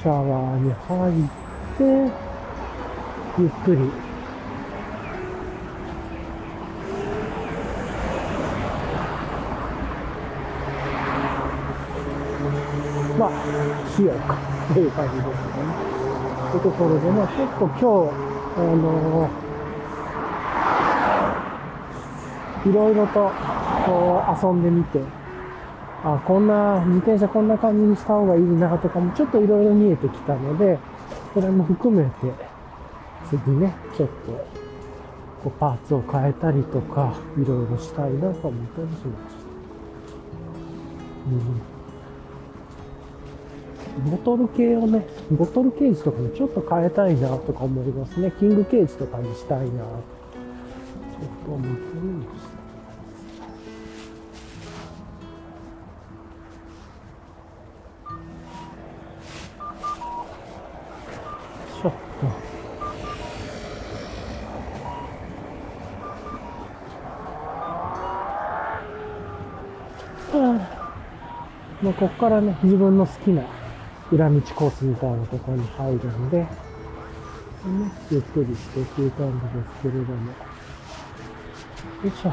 [0.00, 1.28] シャワーに入っ
[1.76, 1.84] て、
[3.38, 3.78] ゆっくり。
[13.18, 13.30] まあ、
[13.94, 14.38] しようか。
[14.72, 15.89] という感じですね。
[16.50, 17.84] というところで、まあ結構今日、
[18.56, 19.30] あの
[22.66, 23.30] いろいろと
[23.86, 25.00] こう遊んでみて、
[26.04, 30.78] あ、こんな、自転車こんな感じにした方がいいなとかもちょっといろいろ見えてきたので、
[31.34, 32.32] それも含めて、
[33.28, 34.32] 次ね、ちょっと、
[35.42, 39.50] こうパーツを変えたりとか、いろいろしたいなと思ったりしました。
[41.30, 41.79] うん、
[43.98, 48.32] ボトル系をね、ボトルケージとかもちょっと変えたいなとか思いますね。
[48.38, 52.60] キングケージとかにしたいなちょっと思ったりもした。
[61.82, 61.98] ちょっと。
[71.82, 73.42] まあ、ここからね、自分の好きな
[74.12, 76.46] 裏道コースみたいなところに入るんで、
[78.10, 80.32] ゆっくりしてっていう感じですけれども。
[80.32, 80.34] よ
[82.06, 82.28] いしょ。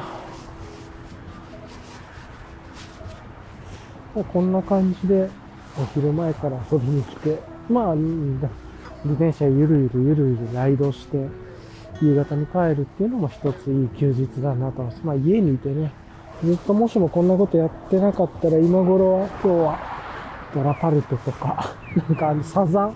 [4.16, 5.30] まあ、こんな感じで、
[5.80, 11.28] お昼前から遊びに来て、まあ、自転車ゆるゆるゆるゆるライドして、
[12.02, 15.02] 夕方に帰るっていうのも一ついい休日だなとます。
[15.04, 15.92] まあ家にいてね、
[16.44, 19.97] ずっともしもこんなことやってなかったら今頃は今日は
[20.58, 22.96] ドラパルトとか、なんかあのサザン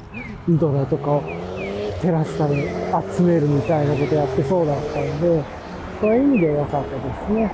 [0.57, 1.21] ドラとかを
[2.01, 2.63] テラスさんに
[3.15, 5.43] 集めるみたいなことやってそうだったんで、
[6.01, 6.97] そういう意味で良かったで
[7.27, 7.45] すね。
[7.45, 7.51] はい。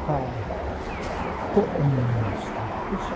[1.54, 1.98] と思いま
[2.40, 2.54] した。
[2.54, 2.60] よ
[2.96, 3.16] いしょ。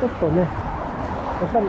[0.00, 0.48] ちょっとね、やっ
[1.52, 1.66] ぱり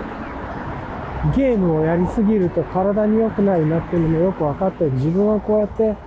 [1.36, 4.86] ゲームをやりすぎると体に良くないなっていうのもよく分かって。
[4.86, 5.98] 自分はこうやって、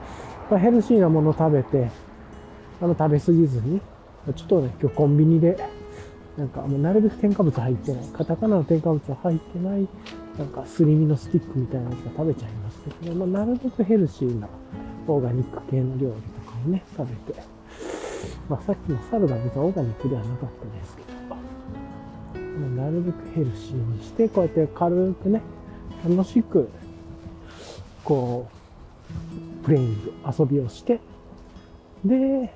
[0.57, 1.91] ヘルシーなものを食べて、
[2.81, 3.83] あの食べ過ぎずに、
[4.35, 5.59] ちょっとね、今日コンビニで、
[6.37, 9.89] なんかもうなるべく添加物入ってない、カタカナの添加物は入ってない、
[10.39, 14.49] なんかすり身のスティックみたいなやつが食べちゃいましたけど、まあ、なるべくヘルシーな
[15.09, 17.43] オーガニック系の料理とかをね、食べて、
[18.49, 21.37] まあ、さっきのサラダ別にオーガニックではなかったですけど、ま
[22.85, 25.43] あなるべくヘルシーにして、こうやって軽くね、
[26.09, 26.69] 楽しく、
[28.05, 28.49] こ
[29.61, 31.01] う、プレイング、遊びをして、
[32.05, 32.53] で、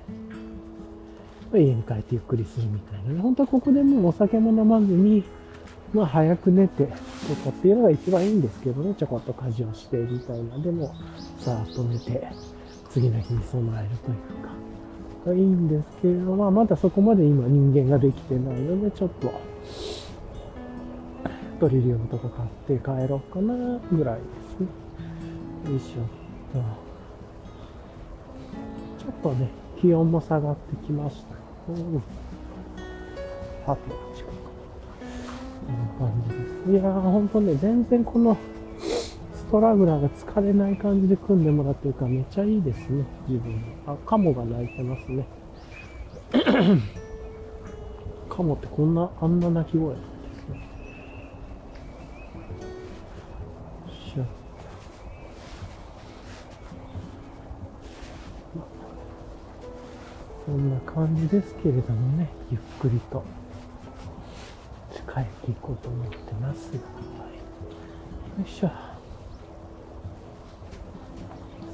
[1.53, 3.21] 家に帰ってゆっくりするみたいな。
[3.21, 5.23] 本当はここでもうお酒も飲まずに、
[5.93, 6.91] まあ早く寝てと
[7.43, 10.57] かっていうのが一番いいんですけどね、ちょこっと家事をしてみたいな。
[10.57, 10.93] でも、
[11.39, 12.27] さーっと寝て、
[12.89, 19.31] 次の日に備えるというか、いいんですけれど、まあまだそこまで今人間ができてないので、ちょっと、
[21.59, 24.23] トリリウムとか買って帰ろうかな、ぐらいで
[24.57, 24.67] すね。
[25.71, 26.05] よいしょっ
[26.53, 26.87] と。
[29.03, 31.36] ちょっとね、気温も下がってきました。
[31.69, 32.03] うん。
[33.65, 33.81] さて、
[34.15, 34.31] 近く。
[35.65, 36.71] こんな感じです。
[36.71, 38.37] いやー、ほんとね、全然この、
[38.79, 45.25] ストラグラーが疲れない感じで組んでもらってるからめっちゃいいですね、自分あ、カモが鳴いてますね。
[48.29, 49.95] カモってこんな、あんな鳴き声
[60.47, 63.21] こんな感じですけれどもね、ゆっくりと
[65.13, 66.79] 帰っていこうと思ってます、はい、
[68.39, 68.67] よいしょ。
[68.69, 68.73] さ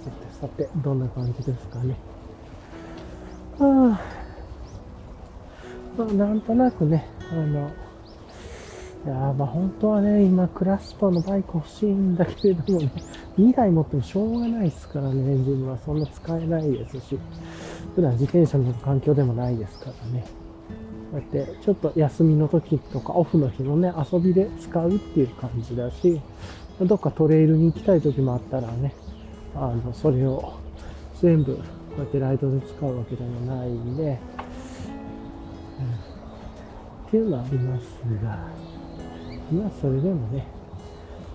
[0.09, 1.95] てさて、どんな感じですかね。
[3.59, 4.01] はあ、
[5.95, 7.69] まあ、なんとなくね、あの、
[9.05, 12.91] いやーまあ本当はね、今クラスパのバイク欲しいんだけれどもね、
[13.37, 15.77] 2台持ってもしょうがないですからね、自分は。
[15.77, 17.19] そんな使えないですし、
[17.95, 20.25] 普段自転車の環境でもないですからね。
[21.11, 26.19] こうやってちょっと休みの時とかオフの日のね、遊びで使うっていう感じだし、
[26.81, 28.93] どっかトレイルに行きたい時もあったらね、
[29.55, 30.53] あの、それを
[31.21, 31.61] 全部こ
[31.97, 34.17] うやってライトで使うわけでもないんで、うん、っ
[37.11, 37.83] ていうのはあります
[38.23, 38.29] が、
[39.51, 40.47] まあそれでもね、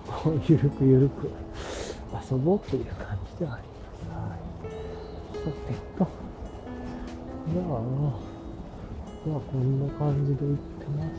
[0.05, 1.29] こうゆるくゆるく
[2.31, 3.63] 遊ぼうという感じではあり
[4.09, 4.19] ます。
[4.19, 5.45] はい。
[5.45, 6.28] さてと、
[7.51, 11.09] じゃあ、まあこんな感じで行ってます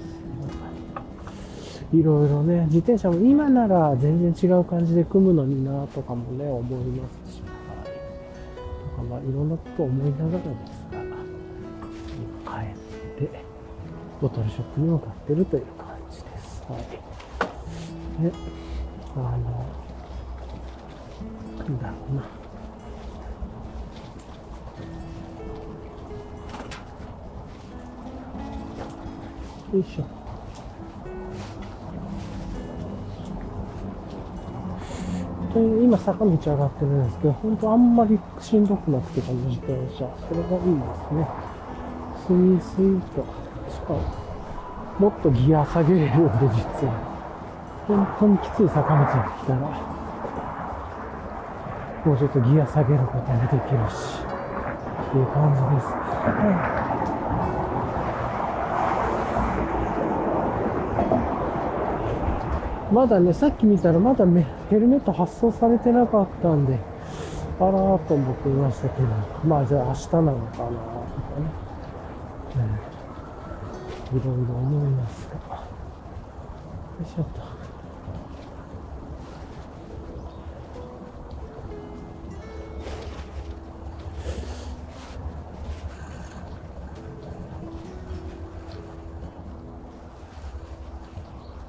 [0.95, 7.49] が、いろいろね、自転車も今なら全然違う感じで組むのになとかもね、思いますし、は
[7.85, 7.89] い。
[8.97, 11.03] なんかまあいろんなことを思いながらですが、
[12.47, 13.45] 今帰って、
[14.21, 16.63] ボトルショップに向かってるという感じです。
[16.69, 16.81] はい。
[18.23, 18.33] で、
[19.17, 19.29] あの、
[21.59, 22.40] なんだろうな。
[29.73, 30.05] よいしょ。
[35.55, 40.09] で今坂道上がってるんですけど、本当あんまりしんどくなくて、この自転車。
[40.29, 41.27] それがいいですね。
[42.27, 43.25] スイスイと。
[43.71, 44.01] しかも、
[44.99, 46.93] もっとギア下げれるんで、実は。
[47.87, 49.07] 本当にきつい坂道が
[49.41, 49.59] 来たら、
[52.05, 56.80] もうちょっとギア下げることもできるし、っていう感じです。
[62.93, 64.27] まだね、さっき見たらまだ
[64.69, 66.77] ヘルメット発送されてなかったんで、
[67.61, 69.09] あらーと思っていましたけど、
[69.45, 70.69] まあじゃあ明日なのかなとか
[72.57, 72.65] ね、
[74.13, 75.57] いろいろ思いますが。
[75.57, 75.63] よ
[77.03, 77.41] いしょっと。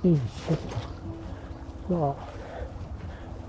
[0.07, 0.70] よいしょっと。
[1.95, 2.15] ま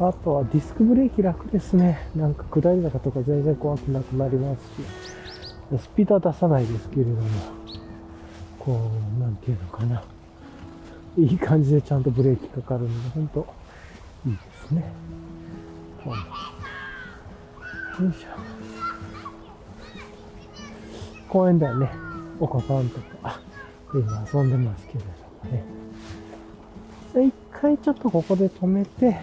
[0.08, 2.08] あ、とはディスクブレーキ楽ですね。
[2.16, 7.22] なんか下り坂とか全然怖くなくなりますし、スピードは出さないですけれども、
[8.58, 10.02] こう、なんていうのかな。
[11.16, 13.46] いい感じでちゃんとブレーキかかるので、ほんと
[14.26, 14.38] いいで
[14.68, 14.82] すね。
[18.00, 18.28] よいしょ。
[21.28, 21.90] 公園ではね、
[22.40, 23.38] お子さんとか、
[23.92, 25.06] 今遊んでますけれど
[25.50, 25.64] もね。
[27.14, 29.16] で一回ちょっとここで止めて、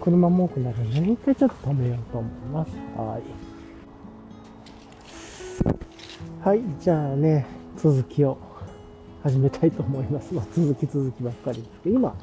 [0.00, 2.70] 車も多くなるので、一回ちょっと止めようと思います。
[2.96, 3.18] は
[6.44, 6.48] い。
[6.48, 7.44] はい、じゃあね、
[7.76, 8.38] 続きを
[9.24, 10.32] 始めたいと思います。
[10.32, 12.14] まあ、続き続きばっかりですけど、今、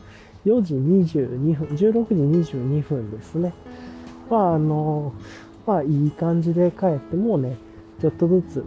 [0.46, 1.92] 4時22分、16
[2.42, 3.54] 時22分ですね。
[4.30, 5.14] まあ、あの、
[5.68, 7.58] まあ、いい感じで帰って、もうね、
[8.00, 8.66] ちょっとずつ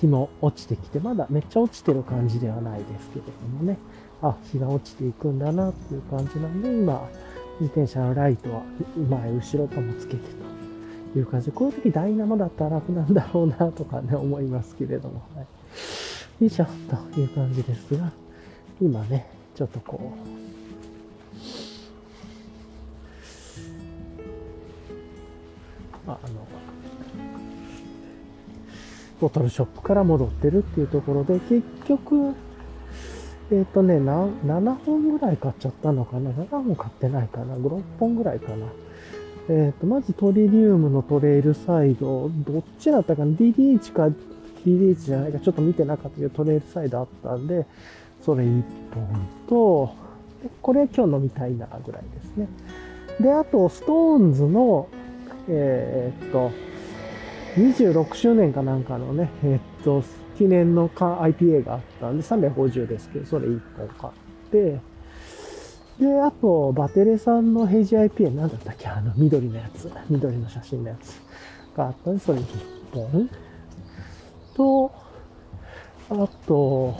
[0.00, 3.78] 日も落ちてきて、まだめっちゃ落ちてる感じではないですけれどもね、
[4.22, 7.08] あ、日が落ちていくんだなっていう感じなんで、今、
[7.60, 8.62] 自転車のライトは
[9.08, 10.20] 前、後ろともつけて
[11.12, 15.46] という感じで、こういう時ダイナモだったら楽なんだろうなとかね、思いますけれども、はい。
[16.44, 16.66] よいしょ、
[17.12, 18.12] という感じですが、
[18.80, 20.40] 今ね、ちょっとこう、
[26.06, 26.18] あの、
[29.20, 32.34] ボトルショップから戻ってるっていうところで、結局、
[33.50, 38.66] えっ、ー、とね、7本ぐらい買っちゃったのかな ?7 本買ってないかな ?5、6本ぐらいかな？
[39.48, 44.08] えっ、ー、と、まずトリリウムのトレイルサイド、どっちだったかな ?DDH か
[44.64, 47.66] DDH じゃないか、ちょっと見てなかったけど、トレイルサイドあったんで、
[48.22, 48.62] それ1
[48.94, 49.94] 本と、
[50.62, 52.48] これ今日飲みたいなぐらいですね。
[53.20, 54.88] で、あと、ストーンズの、
[55.48, 56.52] えー、っと、
[57.56, 60.04] 26周年かなんかのね、えー、っと、
[60.40, 64.12] 記念の IPA があったんで、350ですけど、それ1本買っ
[64.50, 64.80] て、
[66.02, 68.88] で、あと、バテレさんのヘイジ IPA、なんだったっけ？
[68.88, 69.92] あの、緑のやつ。
[70.08, 71.20] 緑の写真のやつ
[71.76, 72.46] があったんで、それ1
[72.90, 73.30] 本。
[74.54, 74.90] と、
[76.08, 76.96] あと、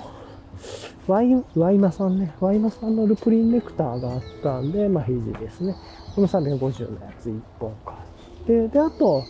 [1.07, 2.35] ワイ、ワイマさんね。
[2.41, 5.75] ワイマさんのルプリンネクターがあったんで、まあ、ヘイジですね。
[6.15, 9.25] この350のやつ1本買って、で、あと、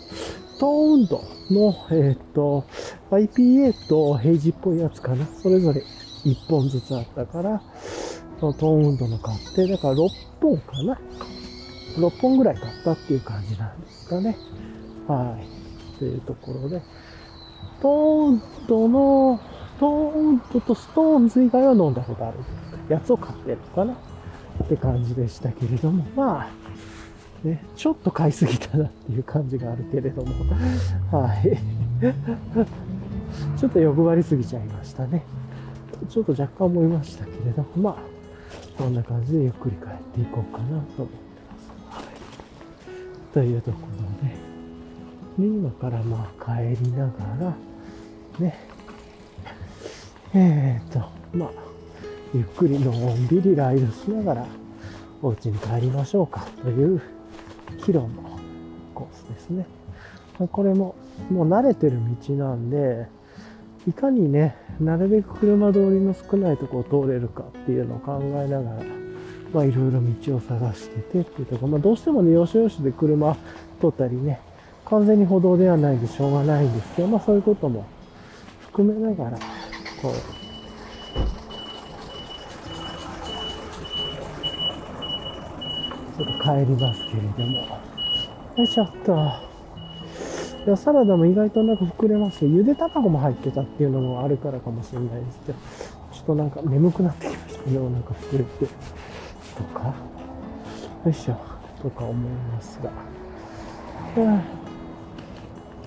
[0.61, 2.67] トーンドの、えっ、ー、と、
[3.11, 5.25] IPA とヘイジっぽいやつかな。
[5.43, 5.83] それぞれ
[6.27, 7.63] 1本ずつあったから、
[8.39, 10.09] そのトーンウンドの買って、だから6
[10.39, 11.01] 本かな。
[11.97, 14.37] 6本ぐらい買ったっていう感じなんですかね。
[15.09, 15.39] は
[15.97, 15.99] い。
[15.99, 16.83] というところで、
[17.81, 19.41] トーンドの、
[19.79, 22.37] トーンドとストーンズ以外は飲んだことある
[22.91, 23.95] やつを買ってるのかな
[24.63, 26.60] って感じでしたけれども、まあ、
[27.45, 30.33] ね、ちょっと買いすぎたなっていう感じがあるけれども、
[31.11, 31.59] はい。
[33.59, 35.25] ちょっと欲張りすぎちゃいましたね。
[36.09, 37.97] ちょっと若干思いましたけれども、まあ、
[38.77, 41.17] そんな感じでゆっくり帰っていこうかなと思って
[41.49, 41.97] ます。
[41.97, 42.05] はい。
[43.33, 43.79] というとこ
[45.39, 47.57] ろで、で今からまあ帰りながら、
[48.39, 48.59] ね、
[50.35, 51.01] えー、っと、
[51.37, 51.51] まあ、
[52.35, 54.47] ゆっくりのんびりライドしながら、
[55.23, 57.01] お家に帰りましょうかという
[57.85, 58.09] キロの
[58.95, 59.67] コースですね。
[60.53, 60.95] これも
[61.31, 63.07] もう慣れてる道なんで、
[63.89, 68.83] いかにね、なるべく車通りの少ないとこを通れるかっていうのを考えながら、
[69.53, 73.37] まあいろいろ道を探しててっていうところ、まあどうしてもね、要所要所で車
[73.81, 74.41] 通ったりね、
[74.87, 77.87] 完全に歩道ではないでしょうがないんですけど、まあそういうことも
[78.61, 79.39] 含めながら、
[80.01, 80.40] こう、
[86.21, 87.61] ちょっと帰りますけれども。
[88.57, 89.15] よいしょっと。
[90.67, 95.59] いや、サラダも意外となんか膨れますし、ゆで卵も入ってたっていうのもあるからかもしれないですけど、
[96.13, 98.67] ちょっとなんか眠くなってきましたね、お腹膨れて。
[98.67, 99.95] とか、
[101.07, 101.37] よいしょ、
[101.81, 102.91] とか思いますが。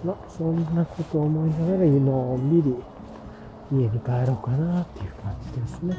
[0.03, 2.75] まあ、そんなこと思いながら、のんびり
[3.71, 5.95] 家に帰ろうかなっていう感じですね。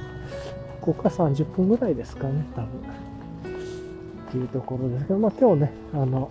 [0.80, 2.68] ここから30分ぐらいですかね、多分。
[4.34, 6.28] っていうところですけど、まあ今日ね、あの、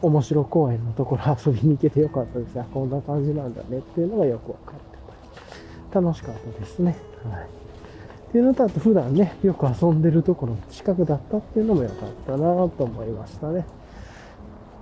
[0.00, 6.96] 面白公園のところ遊びに行けてよかったです が、こんな感じなんだねっていうのがよくわかって楽しかったですね。
[7.28, 7.42] はい。
[7.42, 12.38] っていうのと、あと普段ね、よく遊んでるところの近くだったっていうのもよかったな
[12.68, 13.64] と思いましたね。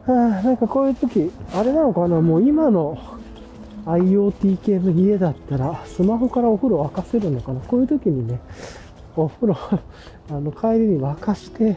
[0.07, 2.99] はあ、なんかこういう時、あれなのかな、もう今の
[3.87, 7.61] IoT 系の家だったら、スマホからお風呂沸かせるのかな。
[7.61, 8.41] こういう時にね、
[9.17, 9.57] お風呂、
[10.31, 11.77] あの、帰りに沸かして、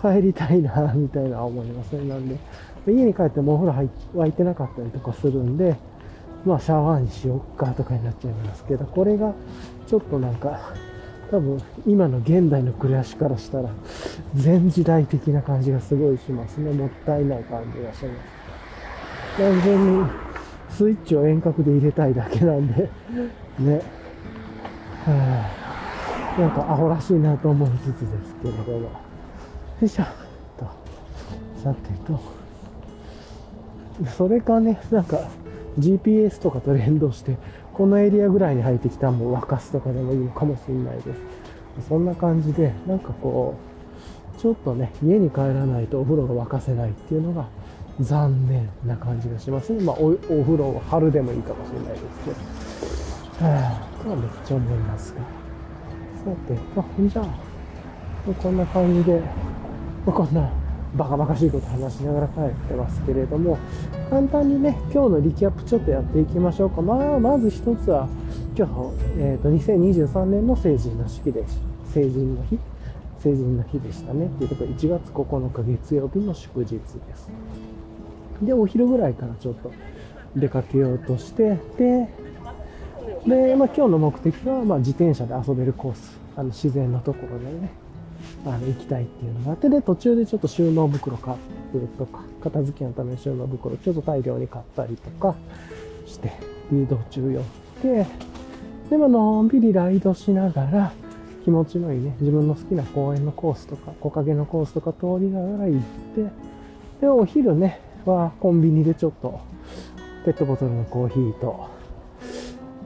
[0.00, 2.08] 帰りたいな、みたいな思いますね。
[2.08, 2.36] なんで、
[2.86, 5.76] 家に帰ってもお風呂沸いてなかったりとかするんで、
[6.44, 9.32] まあ、シャワーにしよっかとかになっちゃいますけど、これが、
[9.86, 10.58] ちょっとなんか、
[11.30, 13.70] 多分今の現代の暮らしからしたら
[14.34, 16.72] 全時代的な感じがすごいしますね。
[16.72, 18.40] もったいない感じがします。
[19.36, 20.06] 単純に
[20.70, 22.90] スイッチを遠隔で入れたいだけなんで、
[23.60, 23.80] ね。
[25.04, 25.69] はあ、
[26.40, 28.80] なんかアホらしいなと思いつつですけれども。
[28.80, 28.90] よ
[29.82, 30.04] いしょ。
[30.56, 30.64] と。
[31.62, 32.18] さてと。
[34.16, 35.18] それかね、なんか
[35.78, 37.36] GPS とかと連動して、
[37.74, 41.88] このエリアぐらいに入ってきたらもう沸かすとかでもいいのかもしれないです。
[41.88, 43.54] そんな感じで、なんかこ
[44.36, 47.48] う、ちょっとね、家に帰らないとお風呂が沸かせないっていうのが
[48.00, 49.84] 残念な感じがしますね。
[49.84, 53.46] まあお、風呂を春でもいいかもしれないですけど。
[53.46, 55.39] はぁ、とはめっちゃ思いますが。
[56.24, 59.22] さて、あ、じゃあ、こんな感じで、
[60.04, 60.50] こんな
[60.94, 63.56] バカバカしいこと話しながら帰ってますけれども、
[64.10, 66.82] 簡単にね、今日のリキャップちょっとやっていきましょうか。
[66.82, 68.06] まあ、まず一つは、
[68.54, 68.72] 今日、
[69.18, 71.58] えっ、ー、と、2023年の成人の式です。
[71.94, 72.58] 成人の日
[73.20, 74.26] 成人の日でしたね。
[74.26, 76.80] っていうとことで、1月9日月曜日の祝日で
[77.16, 77.30] す。
[78.42, 79.72] で、お昼ぐらいからちょっと
[80.36, 82.08] 出かけようとして、で、
[83.26, 86.18] で、まあ、今日の目的は、まあ、自転車で遊べるコース。
[86.36, 87.70] あの、自然のところでね、
[88.46, 95.34] あの行きたいっていうのがあって、で、途中でちょっと収納袋買うとか、片付けのための収納袋ちょっと大量に買ったりとか
[96.06, 96.32] して、
[96.72, 97.44] 移動中寄っ
[97.82, 98.06] て、
[98.88, 100.92] でものんびりライドしながら、
[101.44, 105.80] 気持ちのいいね、自分の好きな公園のコースとか、木陰のコースとか通りながら行っ
[106.14, 106.30] て、
[107.00, 109.40] で、お昼ね、はコンビニでちょっと、
[110.24, 111.79] ペットボトルのコーヒーと、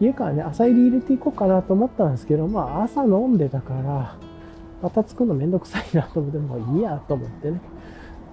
[0.00, 4.16] 家からね、朝入り入れていこうかなと思ったんですけど、まあ朝飲んでたから、
[4.82, 7.60] また作るのめんどくさいなと思って、もういいやと思ってね。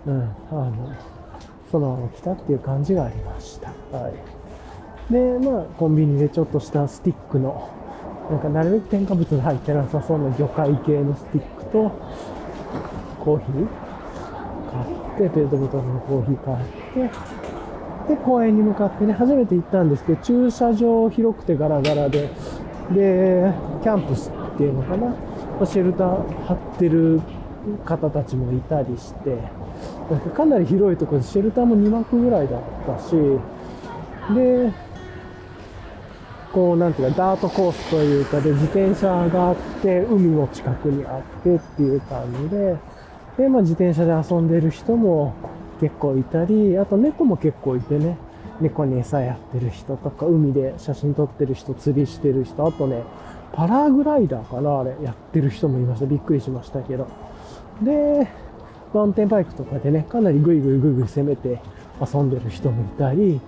[0.08, 0.94] うん、あの、
[1.72, 3.70] そのまま来たっていう感じがありました。
[3.96, 4.14] はい。
[5.14, 7.70] で、まあ、コンビニでちょっとしたスティックの、
[8.30, 11.92] なんかなるべく添加物が入ってなさそうな魚介系のスティックと、
[13.24, 13.68] コーヒー
[15.18, 16.58] 買って、ペットボトルのコーヒー買っ
[17.10, 17.41] て、
[18.12, 22.30] で、公園に向かってね、初めて行ったんですけど、駐車場広くてガラガラで、
[22.92, 25.16] で、キャンプスっていうのかな、
[25.66, 27.22] シェルター張ってる
[27.86, 29.38] 方たちもいたりして、
[30.10, 33.16] なんかなり広いところでシェルターも2幕ぐらいだったし、
[34.36, 34.74] で、
[36.52, 42.76] こう、なんていうか、ダートコースというかで、自転車があって、海も近くにあってっていう感じで、
[43.38, 45.34] で、まあ自転車で遊んでる人も
[45.82, 48.16] 結構いたり、あと猫も結構いてね、
[48.62, 53.04] 猫に餌やってる人とか、海で写真撮ってる人、釣りしてる人、あとね、
[53.52, 56.06] パラグライダーかなあれ、やってる人もいました。
[56.06, 57.08] びっくりしましたけど。
[57.82, 58.28] で、
[58.94, 61.60] マウンテンバイクとかでね、かなりグイグイグイグイ攻めて
[62.00, 63.42] 遊んでる人もいたり、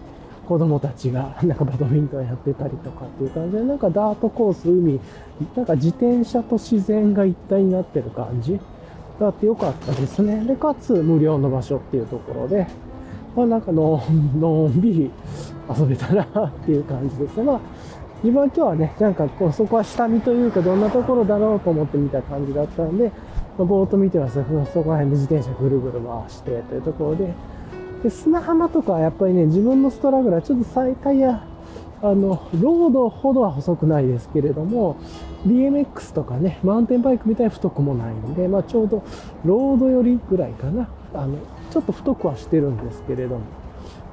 [0.47, 4.99] 子供たちがなんかバドミントンやってたりとかっていう感じで、なんかダートコース、海、
[5.55, 8.59] なんか自転車と自然が一体になってる感じ
[9.23, 10.43] があってよかったですね。
[10.45, 12.67] で、かつ無料の場所っていうところで、
[13.35, 14.01] まあなんかの
[14.37, 15.11] のんびり
[15.77, 17.43] 遊べたなっていう感じですね。
[17.43, 17.59] まあ
[18.23, 23.11] 自分は今日はね、なんかこう、そこは下見というか、どんなところだろうと思って見た感じだったんで、
[23.57, 24.35] まあ、ぼーっと見てます
[24.73, 27.33] そこら辺で自転車ぐるぐる回してというところで、
[28.01, 31.43] で、砂浜とかはやっぱりね、自分のストラグラー、ちょっと最タイヤ、
[32.01, 34.95] あの、ロードほどは細くないですけれども、
[35.45, 39.03] BMX とかね、マウンテンバイクみたいに太くもないんで、まあちょうど
[39.43, 40.87] ロード寄りぐらいかな。
[41.13, 41.37] あの、
[41.69, 43.41] ちょっと太くはしてるんですけれども、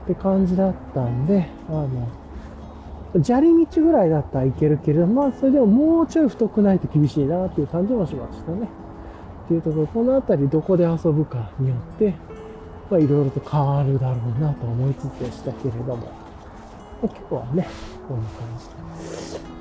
[0.04, 8.68] って感じだったんで、あの、砂利道ぐらいだったらいけるけれども、まあ、それでももうちょい太くないと厳しいなっていう感じもしましたね。
[9.46, 12.14] っていうところ、この辺りどこで遊ぶかによって、
[12.88, 17.68] まあ、いろいろと変わるだろうなと思いつつでしたけれども、まあ、今日はね、
[18.06, 18.79] こんな感じで。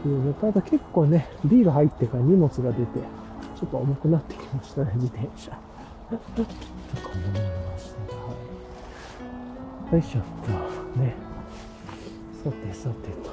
[0.07, 2.99] いうのと、あと結構ね、ビール入ってから荷物が出て、
[3.59, 5.51] ちょっと重くなってきましたね、自転車。
[6.09, 6.49] とか
[7.13, 8.33] 思いましたが、は
[9.91, 9.93] い。
[9.93, 10.23] よいしょっ
[10.93, 11.13] と、ね。
[12.43, 13.29] さてさてと。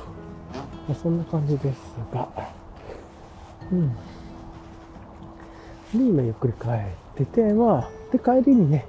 [0.89, 2.29] まあ、そんな感じですが、
[3.71, 3.89] うん。
[3.89, 3.95] で、
[5.95, 6.73] 今ゆっくり帰っ
[7.17, 8.87] てて、まあ、で、帰りにね、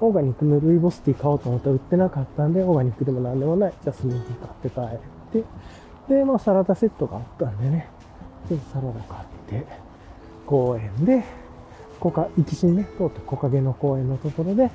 [0.00, 4.98] オーガニックのルイボスティー買おうと思ったら売ってなかったんで、オーガニックでも何でもないジャスミンティー買って
[5.34, 5.48] 帰って、
[6.10, 7.88] で、まあ、サラダセットがあったんでね、
[8.48, 9.64] ちょっとサラダ買って、
[10.44, 11.22] 公園で、
[12.00, 14.70] こか、行きしね、通って木陰の公園のところで、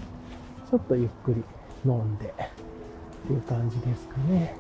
[0.72, 1.44] ちょっとゆっくり
[1.86, 4.56] 飲んで、っていう感じですかね。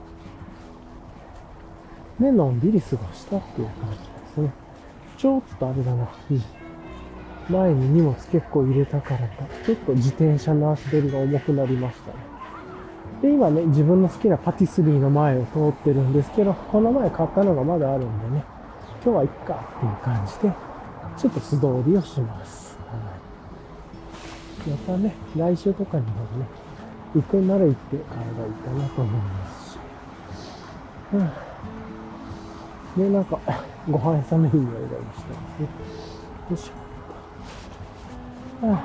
[2.19, 4.53] で、のんびり過ごしたっていう感じですね。
[5.17, 6.09] ちょっとあれだな。
[7.47, 12.24] 前に荷物結構入れたからか、ちょっと自転車の足取りが重くなりましたね。
[13.21, 18.43] で、今ね、自分の好きなパティスリーの前を通ってるんですけど、この前買ったのがまだあるんでね、
[19.03, 20.53] 今日はいっかっていう感じで、
[21.17, 22.77] ちょっと素通りをします。
[22.87, 22.97] は
[24.67, 24.69] い。
[24.69, 26.45] またね、来週とかにもね、
[27.15, 29.79] 行くなら行って買えばいいかなと思いますし。
[31.13, 31.17] う
[33.01, 33.03] ん。
[33.03, 33.39] で、なんか、
[33.89, 35.05] ご飯屋さんのいい匂いがしてま
[35.55, 35.67] すね。
[36.49, 38.67] よいしょ。
[38.67, 38.79] は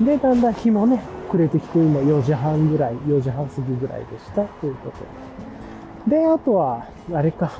[0.00, 1.02] あで、だんだん日もね、
[1.32, 6.18] 暮れてきて、今4時半ぐらい、4時半過ぎぐらいでしたということで。
[6.18, 7.52] で、あとは、あれか、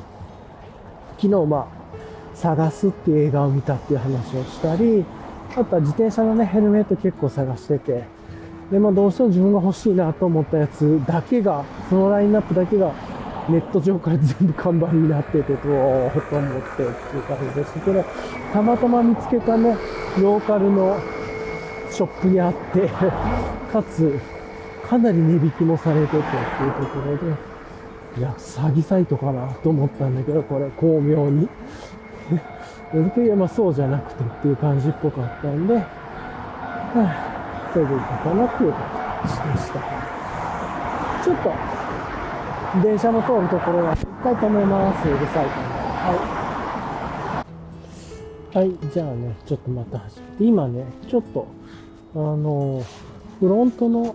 [1.17, 1.67] 昨日まあ、
[2.35, 5.05] 探すっていう映画を見たっていう話をしたり、
[5.57, 8.05] あとは自転車のね、ヘルメット結構探してて、
[8.71, 12.93] で、まあどうしても自分が欲しいなと思ったやつだけが、そのラインナップだけが
[13.49, 18.05] ネット上から全部看板になってて、どうと思ってっていう感じでしたけど、
[18.53, 19.77] たまたま見つけたね、
[20.21, 20.97] ローカルの
[21.93, 22.89] ショップにあって、
[23.71, 24.19] かつ、
[24.89, 26.27] かなり値引きもされててって
[26.65, 27.27] いうところで、
[28.19, 31.49] いや、詐欺サイトかなと思ったんだけど、これ、巧妙に。
[33.17, 35.83] いや、まあそうじゃなくてっていう感じっぽかったんで、は
[36.97, 38.83] あ、それでいいのかなっていう感
[39.25, 39.79] じでした。
[41.23, 41.51] ちょっと、
[42.83, 45.09] 電車の通るところは一回止めます。
[45.09, 45.83] うるさいから。
[46.11, 46.15] は
[48.55, 48.59] い。
[48.59, 51.47] はい、じゃあね、ちょっとまた始めて、今ね、ちょっと、
[52.15, 52.85] あの、
[53.41, 54.15] フロントの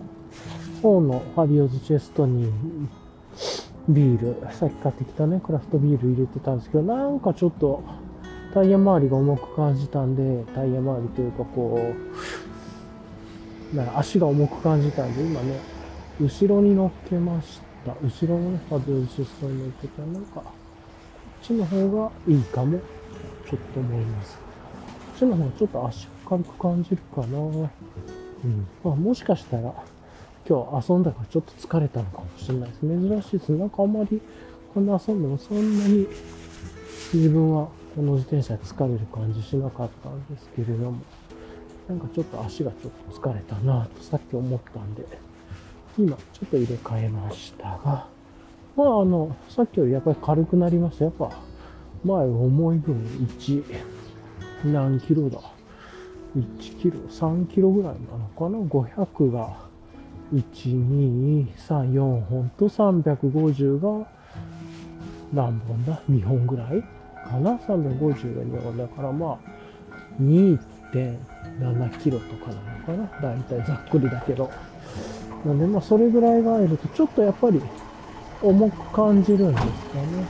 [0.82, 2.52] 方のファビオズチェストに、
[3.88, 7.82] ビール、さっき買ってきたね、クラフトビール入れてたんですけど、なんかちょっと、
[8.54, 11.92] タイヤ周りが重く感じたんで、タイヤ周りというかこ
[13.72, 15.58] う、な足が重く感じたんで、今ね、
[16.20, 17.94] 後ろに乗っけました。
[18.00, 20.42] 後ろのね、ファビオズチェストに乗っけたら、なんか、こ
[21.42, 22.78] っちの方がいいかも、
[23.48, 24.38] ちょっと思います。
[24.38, 24.42] こ
[25.16, 27.38] っちの方がちょっと足軽く感じるかな。
[27.38, 27.42] う
[28.46, 28.66] ん。
[28.84, 29.72] まあ、もしかしたら、
[30.48, 32.80] 今日遊んだからちょっと疲れたのかもしれないです。
[32.80, 33.52] 珍しいです。
[33.52, 34.20] なんかあんまり、
[34.74, 36.06] こんな遊んでもそんなに
[37.12, 40.98] 自分はこの自転車で疲れる感じしなかったんですけれども、
[41.88, 45.06] なんかちょっと足がちょっと疲れたなとさっき思ったんで、
[45.98, 48.06] 今ちょっと入れ替えましたが、
[48.76, 51.06] まああの、さっきよりやっぱり軽くなりました。
[51.06, 51.30] やっぱ
[52.04, 52.94] 前重い分
[53.38, 53.64] 1、
[54.66, 55.40] 何キロだ
[56.38, 59.56] ?1 キロ、3キロぐらいなのかな ?500 が
[60.32, 64.06] 1、2、3、4本と350が
[65.32, 66.82] 何本だ ?2 本ぐらい
[67.28, 69.38] かな ?350 が2本だからまあ
[70.22, 73.20] 2.7キロとかなのかな？
[73.20, 74.50] だいたいざっくりだけど。
[75.44, 77.62] なんでまあそれぐらいがあるとちょっとやっぱり
[78.42, 80.26] 重く感じるんですかね。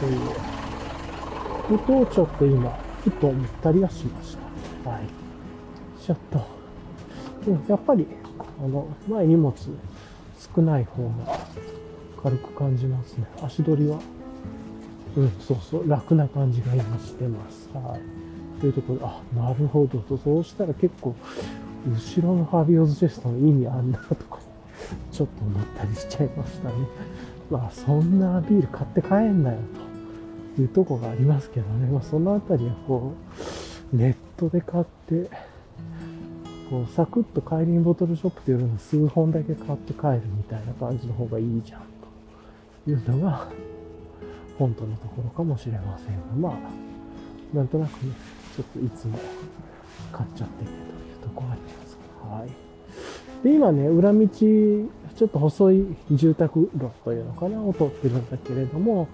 [0.00, 2.70] ということをちょっと今、
[3.02, 4.35] ふと思ったりはしました。
[4.86, 6.02] はい。
[6.02, 6.38] ちょっと。
[7.50, 8.06] でやっぱり、
[8.62, 9.54] あの、前荷物
[10.54, 11.38] 少ない方が
[12.22, 13.26] 軽く感じますね。
[13.42, 13.98] 足取りは、
[15.16, 17.68] うん、そうそう、楽な感じが今してます。
[17.74, 18.60] はい。
[18.60, 21.14] というところで、あ、なるほどと、そうしたら結構、
[21.86, 24.38] 後ろのファビオズチェストの意味あんなとか、
[25.12, 26.74] ちょっと思ったりしちゃいましたね。
[27.50, 29.58] まあ、そんなビール買って帰んなよ
[30.56, 31.86] というとこがありますけどね。
[31.90, 33.12] まあ、そのあたりはこ
[33.92, 35.30] う、ネットで買って、
[36.70, 41.82] こう、サクッと帰りにボトルショップというよりも数本だけ買って帰るみたいな感じの方がいいじゃん
[42.84, 43.48] というのが、
[44.58, 48.12] 本当のところかもしれませんが、まあ、なんとなくね、
[48.56, 49.18] ちょっといつも
[50.12, 51.98] 買っちゃっててというところあります。
[52.22, 53.44] はい。
[53.44, 59.08] で、今ね、裏道、ちょっと細い住宅路というのかな、を通ってるんだけれども、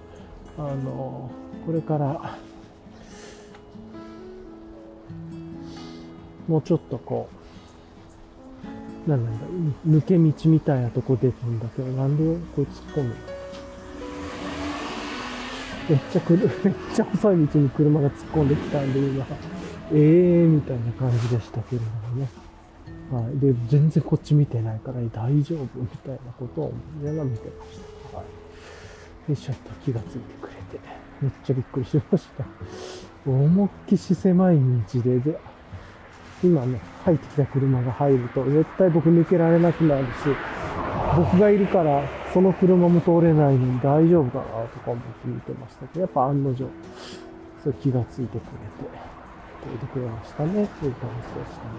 [0.57, 1.29] あの、
[1.65, 2.37] これから、
[6.47, 7.29] もうちょっとこ
[9.05, 9.45] う、なんなんだ、
[9.87, 13.15] 抜け道みたいなとこ出てんだけど、なんでこれ突っ込む
[15.89, 19.25] めっちゃくる、 めっちゃ細い道に車が突っ込んできたんで、今、
[19.91, 21.85] ええーみたいな感じでしたけれど
[22.15, 22.29] もね。
[23.11, 23.39] はい。
[23.39, 25.79] で、全然こっち見てないから大丈夫？
[25.79, 27.79] みたいなことを思いなが見てまし
[28.11, 28.17] た。
[28.17, 29.31] はい。
[29.31, 30.79] で、ちょっと気がついてくれて、
[31.21, 32.45] めっちゃびっくりしました。
[33.25, 34.57] 思いっきし狭い
[34.93, 35.37] 道で、で、
[36.43, 40.09] 今ね、入ってきた車が入ると、絶対僕抜けられなくなるし、
[41.15, 46.67] 僕がいるから、その車も通れないのに大丈夫かなとか思って見てましたけど、やっぱ案の定、
[47.63, 48.43] そう気がついてくれて、
[49.61, 51.71] 通ってくれましたね、という感じでしたね。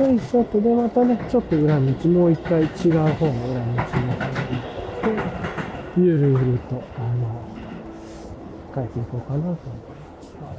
[0.00, 0.10] はい。
[0.10, 3.86] よいしょと、で、またね、ちょっと裏道、もう一回違う方の裏道に行っ
[5.94, 7.42] て、ゆるゆると、あの、
[8.74, 9.56] 帰っていこうかなと思いま
[10.22, 10.34] す。
[10.40, 10.50] は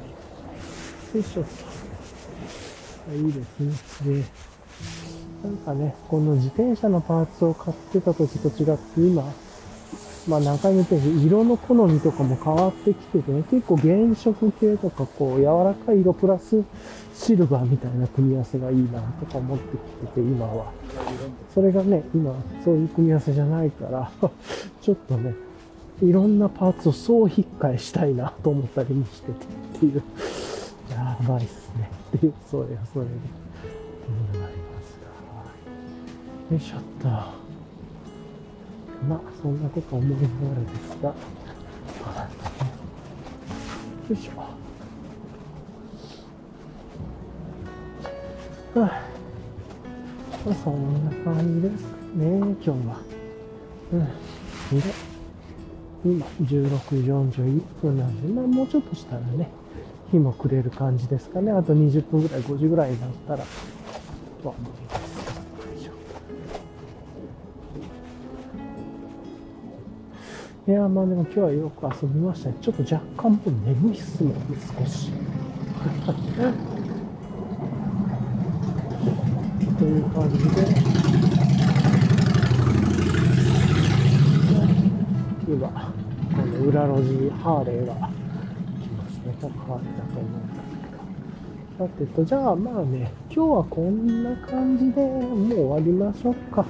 [1.12, 1.16] い。
[1.16, 1.73] よいしょ。
[3.12, 4.22] いいですね。
[4.22, 4.24] で、
[5.48, 9.22] なんかね、この自転車のパーツを買ってた時と違って今、
[10.26, 16.64] まあ何回も言ってる、色の好みとかも変わってきててね、結構原色系とかこう柔らかい色プラス
[17.14, 20.72] シルバーみたいな組み合わせがいいなとか思ってきてて、今は。
[21.54, 22.34] それがね、今
[22.64, 24.10] そういう組み合わせじゃないから、
[24.80, 25.34] ちょっとね、
[26.02, 29.32] いろんなパーツを総引っ換えしたいなと思ったりもしてて
[29.76, 30.02] っていう、
[30.90, 32.03] やばいっすね。
[32.16, 36.54] っていう、それはそれで、っていうのがありますが。
[36.54, 37.08] よいしょっと。
[39.08, 41.14] まあ、そんなこと思いながらですが、よ
[44.10, 44.40] いしょ。
[48.80, 49.02] はあ、
[50.46, 51.82] まあ、そんな感じです
[52.14, 53.00] ね、今日は。
[53.92, 54.04] うん。
[54.80, 54.84] で、
[56.04, 59.50] 今、16時41分なんで、まあ、もうちょっとしたらね、
[60.14, 61.50] 日も暮れる感じですかね。
[61.50, 63.44] あと20分ぐらい、5時ぐらいになったら、
[64.42, 65.04] とは思います。
[70.66, 72.56] いいや、まあでも今日はよく遊びましたね。
[72.62, 74.38] ちょっと若干もう眠いっすもんね、
[74.78, 75.10] 少し。
[79.76, 80.44] という感じで、
[85.48, 88.23] 今、この裏路地、ハーレーが
[89.50, 89.58] 来ますね。
[89.58, 90.62] 多分ハーレーだと思うんだ
[91.76, 91.86] けど。
[91.86, 96.64] さてと、じゃあまあね、今日はこんな感じでもう終わりましょうか。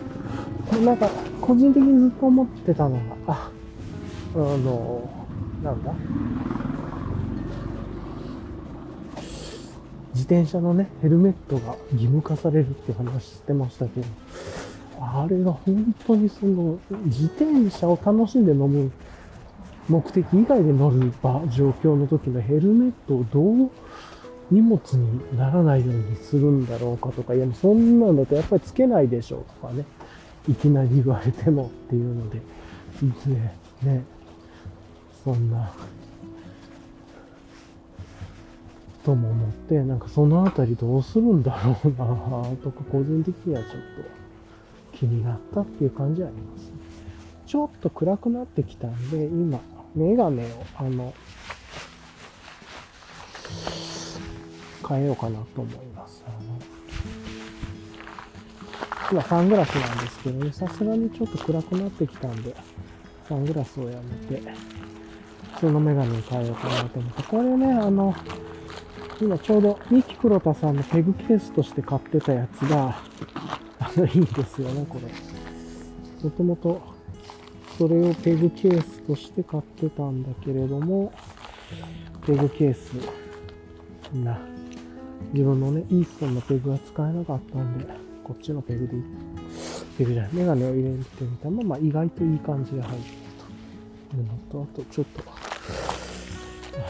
[0.85, 1.09] なんか、
[1.41, 3.51] 個人的にずっと思ってたのが、あ、
[4.35, 5.09] あの、
[5.63, 5.93] なんだ？
[10.15, 14.07] 自転車のね、ヘルメットが義務化されるって話してましたけど、
[15.01, 18.91] あれが本当にその、自転車を楽しんで飲む
[19.89, 23.71] 目的以外で乗る場、状況の時のヘルメットをどう
[24.51, 29.85] 荷物にならないようにするんだろうかとか、いや、そんなんだとやっぱりつけないでしょうとかね、
[30.49, 32.41] いきなり言われてもっていうので、
[33.27, 34.05] ね、ね、
[35.23, 35.71] そんな、
[39.05, 41.43] とも思って、なんかそのあたりどうするん。
[41.43, 43.79] だろうなとか、個人的にはちょっと
[44.97, 46.73] 気になったっていう感じはあります。
[47.47, 49.61] ちょっと暗くなってきたんで、今、
[49.95, 51.15] メガネを、あの、
[54.89, 56.25] 変えようかなと思います。
[59.11, 62.55] 今サングラスなんですけどね、さすがにちょっと暗くなってきたんで、
[63.29, 63.99] サングラスをや
[64.31, 64.43] めて、
[65.55, 68.15] 普通のメガネに変えようかなと思って、これね、あの、
[69.21, 72.97] 今ちょうどミキ黒田さんのペグケースとして買ってたやつが、
[73.79, 75.09] あの、いいんですよね、これ。
[76.25, 76.94] もともと、
[77.77, 81.13] それをペグケースとして買ってたんだけれども、
[82.25, 82.93] ペグケース
[84.15, 84.39] な、
[85.33, 87.87] 自分のね、イーストンのペグが使えなかったんで、
[88.23, 89.03] こっちのペグでいい、
[89.99, 93.03] ペグじゃない、メガネを入れてみたら、まあ意外といい感じで入る
[94.11, 95.35] というのと、あとちょっと、あ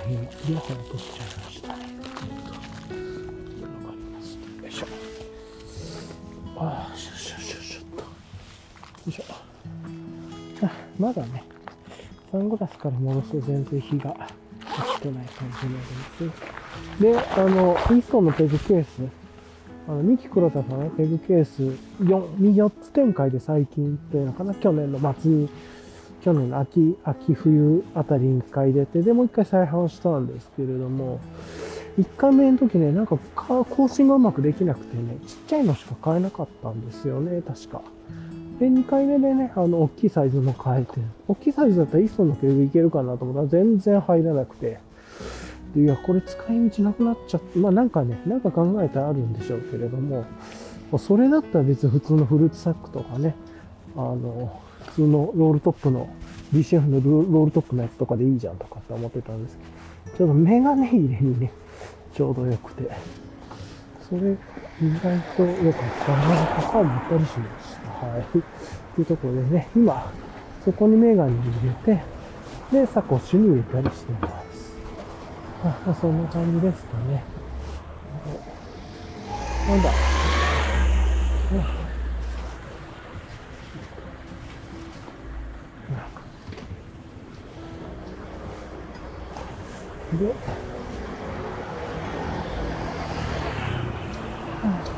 [0.09, 1.85] 今、イヤホン落としちゃいましたね。
[2.05, 4.37] ちょっと、いうのがあります。
[4.63, 4.87] よいしょ。
[6.59, 6.97] ああ、
[10.99, 11.45] まだね、
[12.31, 16.55] サングラスから戻すと全然火が落ちてない感じになるんです
[17.03, 18.89] で、あの、イーストンのペグケース、
[19.89, 21.63] あの、ミキ黒田さんね、ペグケース
[22.03, 25.49] 4、4つ展開で最近っていうのかな、去年の末に、
[26.23, 31.21] 去年の秋、秋冬あたりに1回出て、で、もう1回再販したんですけれども、
[31.99, 37.83] 1回目の時ね、なんか更新がうまくできなくてね、ちっちゃいのしか買えなかったんですよね、確か。
[38.59, 43.43] で、2回目でね、あの、大きいサイズも変えて、大きいサイズだったらイーストンのペグいけるかなと思った。
[43.43, 44.79] ら全然入らなくて、
[45.75, 50.25] でいや、これ使い道なくなっちゃって、まあなんかね、なんか考えたらあるんでしょうけれども、
[50.99, 53.35] それだったら別に普通のフルーツサックとかね、
[53.97, 56.09] あの、普通のロールトップの、
[56.53, 61.51] BCF のロールトップのやつとかでいいじゃんとかって思ってたんですけど、ちょっとメガネ入れにね、
[62.15, 62.89] ちょうどよくて、
[64.09, 64.37] それ意
[65.03, 67.64] 外と良かったなとか思ったりしました。
[68.09, 68.23] はい。
[68.33, 68.39] と
[69.01, 70.13] いうところでね、今、
[70.65, 72.03] そこにメガネ入れて、
[72.73, 74.75] で、サコッシュに入れたりしてます。
[75.65, 77.25] あ、まあ、そんな感じですかね。
[79.69, 79.91] なんだ？
[90.15, 90.35] で、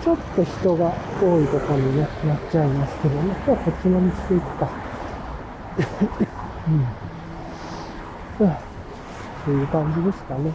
[0.06, 4.70] ちょっと人が多いところにね、なっちゃいますけどね、今日こっちの道で行くか。
[8.38, 8.48] うん。
[8.48, 8.52] っ
[9.44, 10.52] ていう感じですかね。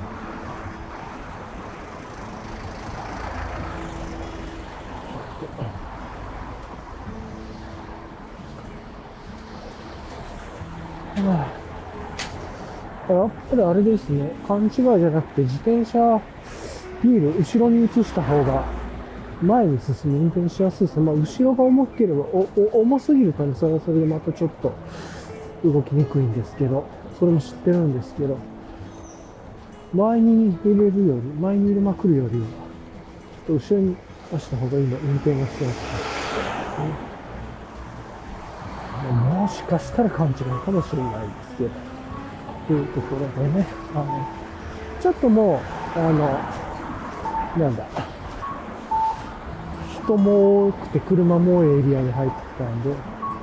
[13.10, 16.22] やっぱりあれですね、勘違いじゃなくて自転車、
[17.04, 18.64] ビール後ろに移した方が
[19.42, 21.04] 前に進み運転しやすいですね。
[21.04, 22.26] まあ後ろが重ければ、
[22.74, 24.72] 重すぎるとね、それはそれでまたちょっと
[25.64, 26.86] 動きにくいんですけど、
[27.20, 28.38] それも知ってるんですけど、
[29.94, 33.96] 前に入れるより、前に入れまくるよりは、ちょっと後ろに
[34.32, 35.68] 出した方がいいの、運転がしやすい。
[39.12, 41.70] もしかしたら勘違いかもしれないですけど、
[42.68, 43.66] というところでね、
[43.96, 44.28] あの、
[45.02, 45.60] ちょっとも
[45.96, 46.40] う、あの、
[47.58, 47.88] なんだ、
[50.04, 52.90] 人も多くて車も多いエリアに入ってきたんで、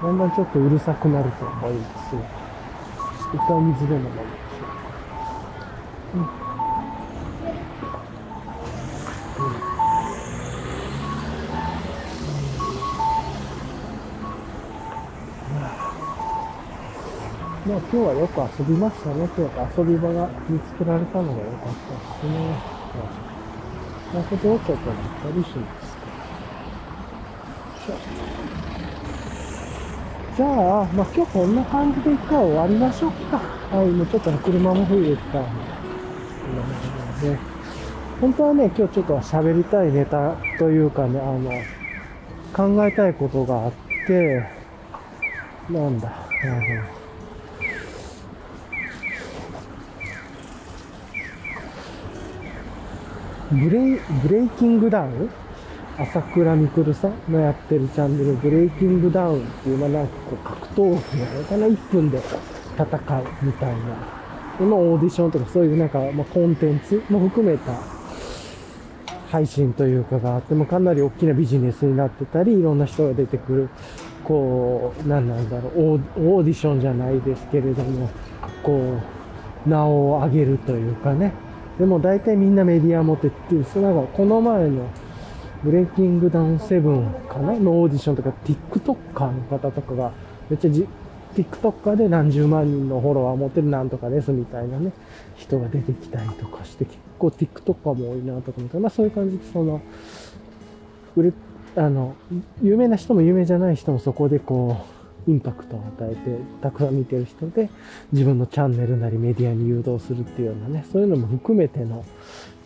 [0.02, 2.22] だんだんちょっとうるさくなると思いますが、
[3.34, 4.66] 一回水でも飲みましょ
[6.14, 6.18] う。
[6.18, 6.26] うん
[17.68, 19.28] まあ今日はよく遊びましたね。
[19.36, 22.56] 今日は遊び場が見つけられたのが良かったですね。
[24.14, 24.76] なるほど、ちょっとなっ
[25.22, 25.87] たりします
[30.36, 33.38] じゃあ、まあ今日こんな感じで一回終わりましょうか。
[33.38, 35.44] はい、もうちょっと車も増えてたん
[37.20, 37.30] で。
[37.30, 37.38] で
[38.20, 41.50] 本当はね、今日ちょっと喋りたいネタというかね、あの、
[42.52, 43.72] 考えたいことがあっ
[44.06, 44.44] て、
[45.70, 46.12] なんだ、
[53.50, 55.30] うんブレイ、ブレイキングダウン？
[56.00, 62.18] 朝倉未来さんのやってるチャンネル、ブレイキングダウンっていう、まあなんかこう格闘技なのかな、1分で
[62.76, 64.18] 戦うみたいな。
[64.58, 67.72] このオーディションとかそういうなんか、まあ、コンテンツも含めた
[69.28, 73.68] 配信というかがあってもかなり大きなビジネスになってたり、いろんな人が出てくる、
[74.22, 78.08] こう、なんなんだろう、オーディションじゃないですけれども、
[78.62, 79.00] こ
[79.66, 81.32] う、名を上げるというかね、
[81.76, 84.86] でも大体みんなメディア持ってっていう、そのこの前の
[85.64, 87.52] ブレイキングダウンセブンかな？
[87.58, 90.12] のオーディションとか TikToker の方とかが
[90.48, 90.86] めっちゃじ
[91.34, 94.92] TikToker で何十万人のフォロワー持ってるなんとかですみたいなね、
[95.36, 99.80] 人が出てきたりとかして、結構 TikToker も多いなとか思って、まあそういう感じでその、
[101.16, 101.32] 売れ、
[101.76, 102.14] あの、
[102.62, 104.84] 有名な人も有名じゃない人もそこでこ
[105.26, 107.68] う、インパクトを与えて、たくさん見てる人で、
[108.12, 112.04] 自分のチャンネルなりメディアに誘導するっていうようなね、そういうのも含めての、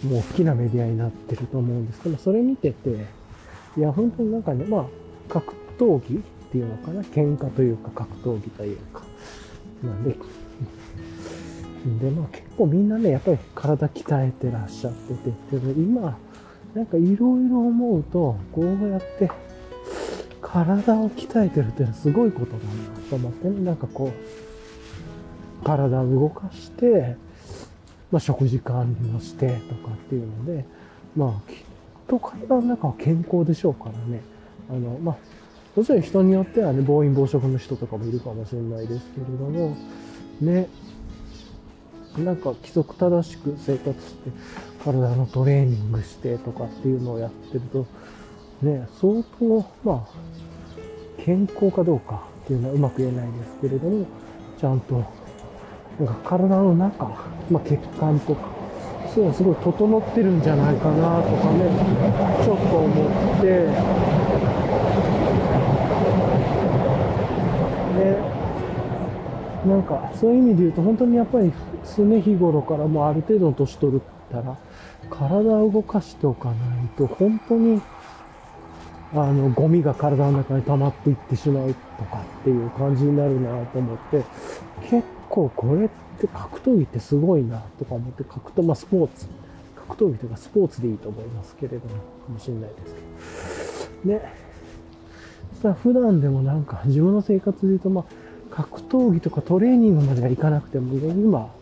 [0.05, 2.01] もう大きなメディアになってると思うんです。
[2.01, 3.07] けど、それ見てて、
[3.77, 4.85] いや、本当になんかね、まあ、
[5.29, 6.19] 格闘技っ
[6.51, 9.03] ていうのかな、喧嘩というか格闘技というか、
[9.83, 10.17] なんで、
[12.01, 15.31] で、まあ結構みんなね、やっぱり体鍛えてらっしゃってて、
[15.77, 16.17] 今、
[16.75, 17.17] なんかいろい
[17.49, 19.31] ろ思うと、こうやって
[20.41, 27.17] 体を鍛えてるっていうのはすごいことだなと思ってね、なんかこう、体を動かして、
[28.13, 30.65] まあ、食事管理をしてとかっていうので、
[31.17, 31.57] まあ、きっ
[32.07, 34.21] と体の中は健康でしょうからね。
[34.71, 35.17] あの、まあ、
[35.75, 39.77] もちろん人によってはね、暴飲暴食の人とかもいるかもしれないですけれども、
[40.41, 40.69] ね、
[42.19, 44.31] なんか規則正しく生活して、
[44.85, 47.87] 体のトレーニングしてとかっていうのをやってると、
[48.61, 54.07] ね、相当、まあ、健康かどうかっていうのはうまく言えないですけれども、
[54.59, 55.03] ちゃんと、
[55.99, 57.11] なんか体の中、
[57.53, 58.49] まあ、血管とか、
[59.15, 61.69] そういうのすごい整ってるんじゃないかなとかね、
[62.43, 63.47] ちょっと思って、
[67.99, 68.17] ね、
[69.69, 71.53] なんかそういう意味で言うと本当にやっぱり
[71.97, 74.01] 常日頃からもうある程度の年取っ
[74.31, 74.57] たら
[75.11, 76.59] 体を動かしておかない
[76.97, 77.83] と本当に
[79.15, 84.25] あの、ゴミが体の中に溜まっていってしまうとかっていう感じになるなと思って、
[84.89, 85.93] 結構これって
[86.29, 89.27] 格闘技ってすごいなとか思って、格闘、まあスポーツ、
[89.75, 94.15] 格闘技とかスポーツでいいと思いますけれども、かもしれないですけど。
[94.15, 94.33] ね。
[95.63, 98.05] さ普段でもなんか自分の生活で言うと、まあ、
[98.51, 101.53] 格闘技とかトレーニングまではいかなくても、今、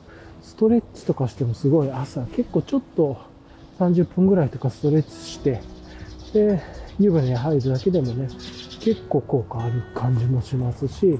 [0.42, 3.18] ストレッチとかしてもすごい朝、結構ちょっと
[3.78, 5.60] 30分ぐらいとかストレッチして、
[6.32, 6.60] で、
[6.98, 8.28] 湯船に入るだけでもね、
[8.80, 11.18] 結構効果ある感じもしますし、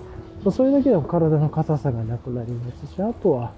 [0.51, 3.53] それだけでも体の硬さがなくなりますし、あとは、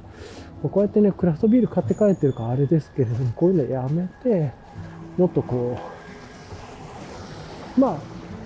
[0.62, 4.52] こうやってね、クラフトビール買って帰ってるからあれですけれども、こういうのやめて、
[5.16, 5.78] もっとこ
[7.76, 7.96] う、まあ、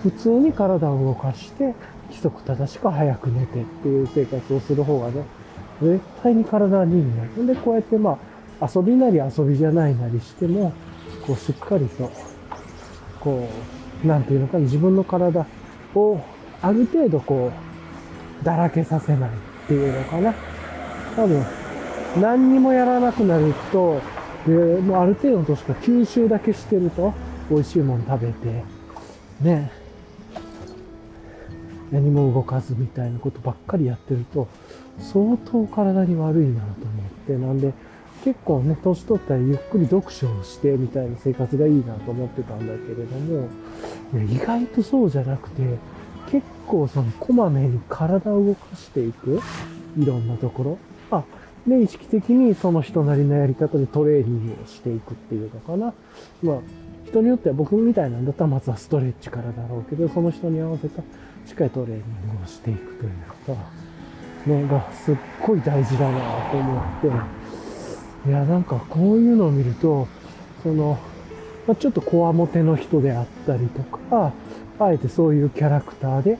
[0.02, 1.74] 普通に体を動かして、
[2.08, 5.24] 規則正しく早く寝てっていう生活をする方がね、
[5.82, 7.54] 絶対に体にいいね。
[7.54, 8.18] で、こうやってま
[8.60, 10.72] あ、遊びなり遊びじゃないなりしても、
[11.26, 12.10] こうしっかりと
[13.20, 13.48] こ
[14.04, 15.46] う、なんていうのか、自分の体
[15.94, 16.20] を
[16.62, 17.65] ある程度こう、
[18.42, 19.30] だらけさせない。
[19.30, 20.34] っていうのかな。
[21.16, 21.42] 多分、
[22.20, 24.00] 何にもやらなくなると、
[24.46, 27.12] で、もうある程度の年か吸収だけしてると、
[27.50, 28.62] 美味しいもの食べて、
[29.40, 29.70] ね、
[31.90, 34.46] 何も動かずみたいなことばっかりやってると、
[34.98, 36.74] 相当体に悪いなと思っ
[37.26, 37.72] て、なんで、
[38.24, 43.48] 結構ね、年取ったらゆっくり読書をしてみたいな生活がいいなと思ってたんだけれども、
[44.14, 45.62] いや意外とそうじゃなくて、
[46.30, 49.40] 結構そのこまめに体を動かしていく、
[49.98, 50.78] いろんなところ？
[51.10, 51.24] あ、
[51.66, 55.94] ね、意識的にその人なりのやり方でトレーニングをしていくっていうのかな？
[56.42, 56.56] まあ、
[57.06, 61.02] 人によっては僕みたいなんだったらまずはストレッチからだろうけど、その人に合わせた
[61.46, 62.02] しっかりトレーニン
[62.38, 63.10] グをしていくという
[63.46, 63.56] こと
[64.50, 66.82] ね、がすっごい大事だなと思っ
[68.24, 70.06] て、いや、なんかこういうのを見ると、
[70.62, 70.98] その、
[71.66, 74.32] まあ、ちょっとこわもての人であったりとか、
[74.78, 76.38] あえてそういうキャラクターで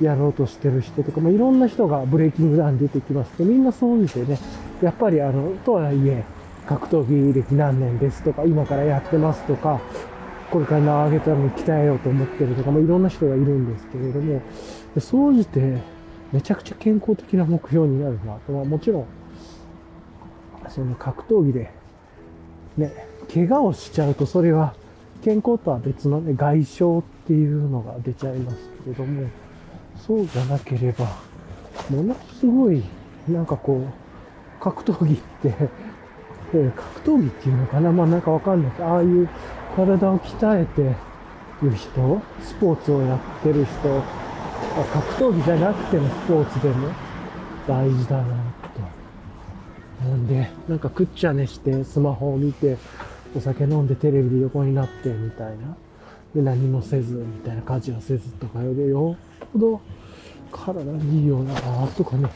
[0.00, 4.38] やろうとしてる人とか、まあ、いろんな人がブレイキングダウン出てきますけど、みんなそう見てね、
[4.82, 6.24] やっぱりあの、とはいえ、
[6.66, 9.80] 格闘技歴何年ですとか、今からやってますとか、
[10.50, 14.40] これから名を上げたのに鍛えようと思ってるとか、まあ、いろんな人がいるんですけれども、
[14.98, 15.78] 総じて
[16.32, 19.06] めちゃくちゃ健康的な目標になるなと、まあ、もちろん、
[20.68, 21.70] その格闘技で、
[22.76, 22.92] ね、
[23.32, 24.74] 怪我をしちゃうとそれは
[25.24, 29.26] 健康とは別のね、外傷っていうのが出ちゃいますけれども、
[29.96, 31.06] そうじゃなければ、
[31.88, 32.82] ものすごい、
[33.26, 35.54] なんかこう、格闘技って、
[36.52, 37.90] え格闘技っていうのかな？
[37.90, 39.28] まあなんかわかんないけど、ああいう
[39.74, 40.94] 体を鍛えて
[41.62, 44.02] る人、スポーツをやってる人、
[44.92, 46.88] 格闘技じゃなくてもスポーツでも
[47.66, 48.24] 大事だな
[50.02, 50.06] と。
[50.06, 52.76] なんで、なんかくっちゃねしてスマホを見て、
[53.36, 55.76] お酒飲んでテレビで横になってみたいな。
[56.34, 59.16] で、何もせずみたいな家事はせずとかよりよ。
[59.44, 59.80] っぽど
[60.52, 61.54] 体にいいような
[61.88, 62.28] とかね、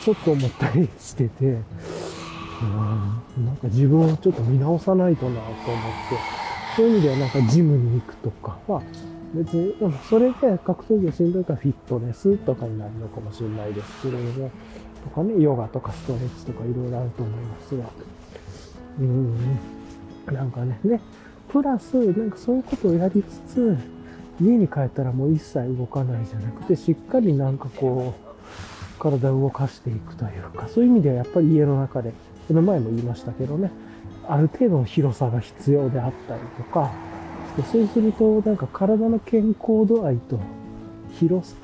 [0.00, 2.64] ちょっと思ったりしてて、う
[3.40, 5.66] ん、なんか自分をちょっと見直さないとなと思って、
[6.76, 8.82] そういう意味ではなんかジムに行くとかは、
[9.34, 14.50] 別に、でもそれで格闘技がしんどいからフィットネスとかになるのかもしれないですけれども、
[15.04, 17.84] とかね、ヨガとかストレッチとかいろいろあると思いますが、
[19.00, 19.58] うん、
[20.32, 21.00] なんかね、ね、
[21.48, 23.76] プラス、なんかそういうことをやりつつ、
[24.40, 28.28] 家に帰ったらもう一切動かないじゃなくて、しっかりなんかこう、
[28.98, 32.12] 体を動かしていくというか、そういう意味ではやっぱり家の中で、
[32.46, 33.70] この前も言いましたけどね、
[34.28, 36.92] ある程度の広さが必要であったりとか、
[37.72, 40.38] そうすると、なんか体の健康度合いと
[41.14, 41.54] 広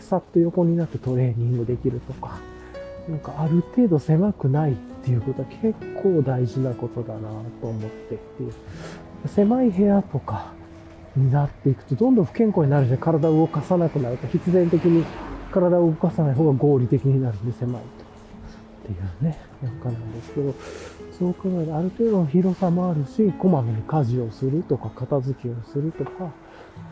[0.00, 2.38] さと横になってトレーニングできるとか、
[3.08, 7.20] なんかある程度狭くないっていうことは結構大事なことだな
[7.60, 8.52] と思ってっていう。
[9.26, 10.52] 狭い部屋とか
[11.16, 15.04] になっていくと、どんどん不健康になるし、体を動かさなくなると、必然的に
[15.50, 17.80] 体を動かさない方が合理的になるんで狭いと。
[17.80, 17.82] っ
[18.86, 20.54] ていうね、なんかなんですけど、
[21.18, 26.30] そう考えるとある程度の広さもあるし、こまめに家事をするとか、片付けをするとか、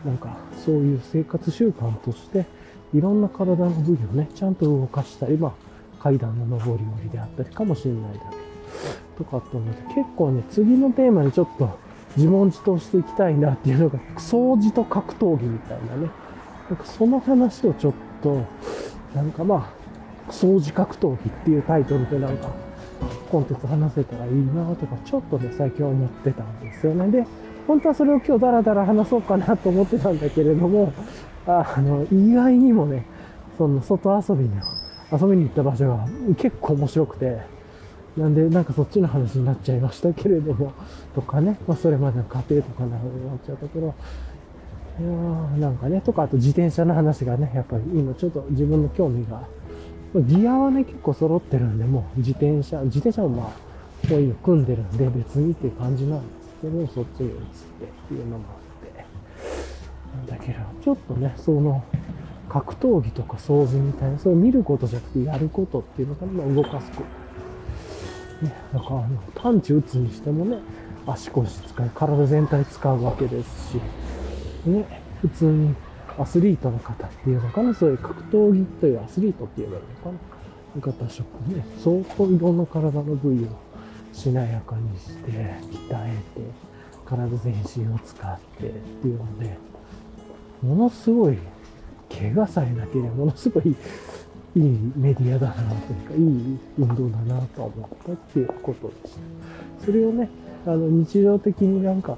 [0.05, 2.45] なんかそういう生活習慣として、
[2.93, 5.53] いろんな体の部位をね、ちゃんと動かしたり、まあ、
[5.99, 8.47] 階段の上り下りであったりかもしれないだけ
[9.17, 11.77] とかって思って、結構ね、次のテーマにちょっと
[12.15, 16.09] 自問自答していきたいなっていうのが、掃除と格闘技みたいなね。
[16.69, 18.43] なんかその話をちょっと、
[19.15, 19.73] なんかま
[20.27, 22.49] あ、掃除格闘技っていうタイトルでなんか、
[23.31, 27.09] コンテンツ話せたらいいなとか、ちょっとね、最近思ってたんですよね。
[27.09, 27.25] で、
[27.67, 30.93] 本当はそれを今日ダラダラ話そうかなと思ってたんだけれども、
[31.45, 33.05] あの、意外にもね、
[33.57, 34.51] その外遊びに、
[35.11, 37.37] 遊びに行った場所が結構面白くて、
[38.17, 40.73] なんで、なんかそっちの話になっちゃいましたけれども、
[41.13, 43.93] とかね、まあそれまでの家庭とかなのになっちゃったけど、
[44.99, 49.43] いやなんかね、とか、あと自転車の話がね、やっぱり今ちょっと自分の興味が、
[50.15, 59.05] ギアはね、結構揃ってるんで、もう自転車、自転車もまあ、こういう組んでるんで別にっていう感じなんですけど、そっちに移ってっていうのもあって。
[60.29, 61.83] なんだけど、ちょっとね、その、
[62.49, 67.03] 格闘技とか掃除みたいな、それを見ることじゃなくてやることっていうのかな、動かすこ
[68.41, 68.45] と。
[68.45, 70.57] ね、だからあの、探知打つにしてもね、
[71.05, 73.81] 足腰使い、体全体使うわけですし、
[74.69, 75.75] ね、普通に
[76.17, 80.37] アスリートの方っていうのかな、そういう格闘技というアスリートって言えばいいのかな。
[80.81, 83.47] 方職ね、相当いろんな体の部位を
[84.13, 86.41] しなやかにして、鍛えて、
[87.05, 89.57] 体全身を使ってっていうので、
[90.61, 91.37] ものすごい、
[92.09, 93.75] 怪我さえなければものすごい
[94.55, 99.13] いいメディアだなというか、いい運動だなと思ったっていうことでし
[99.79, 99.85] た。
[99.85, 100.29] それをね、
[100.65, 102.17] あの、日常的になんか、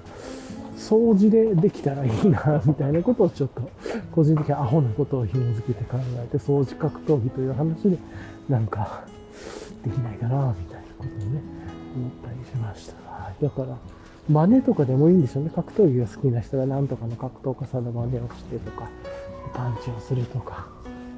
[0.78, 3.62] 掃除でできたらいいな、みたいなことをちょっと、
[4.12, 7.98] 個人的にアホなことを紐づけて考えて、掃除格闘技という話で、
[8.48, 9.04] なんか、
[9.84, 11.42] できないかな、みたいなことをね、
[11.96, 12.94] 思ったりしました。
[13.42, 13.78] だから、
[14.30, 15.52] 真似とかでもいいんでしょうね。
[15.54, 18.88] 格闘技が好きな人が何とかの格闘家さんの真似をしてとか、
[19.54, 20.68] パンチをするとか、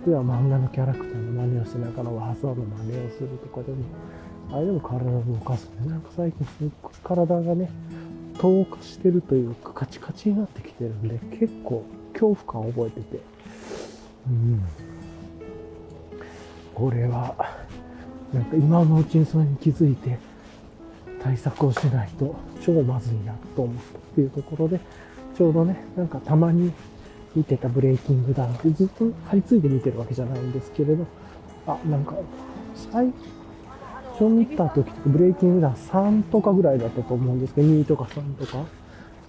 [0.05, 3.77] では漫画のキャラクターの真似をして、なんかの技の真似をするとかでも、
[4.51, 5.89] あれでも体を動かすね。
[5.89, 7.69] なんか最近すっごい体がね、
[8.38, 13.19] 透過してるというか、カチカチになってきてるんで、結構恐怖感を覚えてて、
[14.27, 14.61] うん。
[16.73, 17.36] これは、
[18.34, 20.17] なんか今のうちにそれに気づいて、
[21.21, 24.79] 対策をしないと超まずいなと思ったっていうところで、
[25.38, 26.73] ちょうどね、なんかたまに
[27.36, 31.05] 見てたブレイキングダウンってずっと張り付いて見てるわけじゃないんですけれど、
[31.65, 32.15] あ、なんか、
[32.91, 33.13] 最
[34.13, 38.65] 初見た時ってブレイキングダウン3とかぐらいだったと思うんですけど、2とか3とか、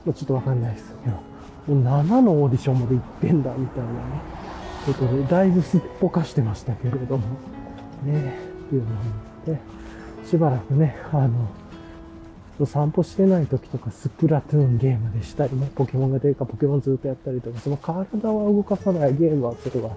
[0.05, 3.99] まちょっとわかんないですけど、もう7のオーディションまで行ってんだみたいなね、
[4.87, 7.27] ことで、だいぶすっぽかしてましたけれども、
[8.05, 8.35] ね、
[8.67, 8.99] っていうのを
[9.47, 9.61] 見て、
[10.29, 11.31] しばらくね、あの、
[12.67, 19.97] 散歩してない時とかスプラトゥーンゲームでしたりね、ポケモンが出るかポケモンずっとやったりとか、その体は動かさないゲームはするわっ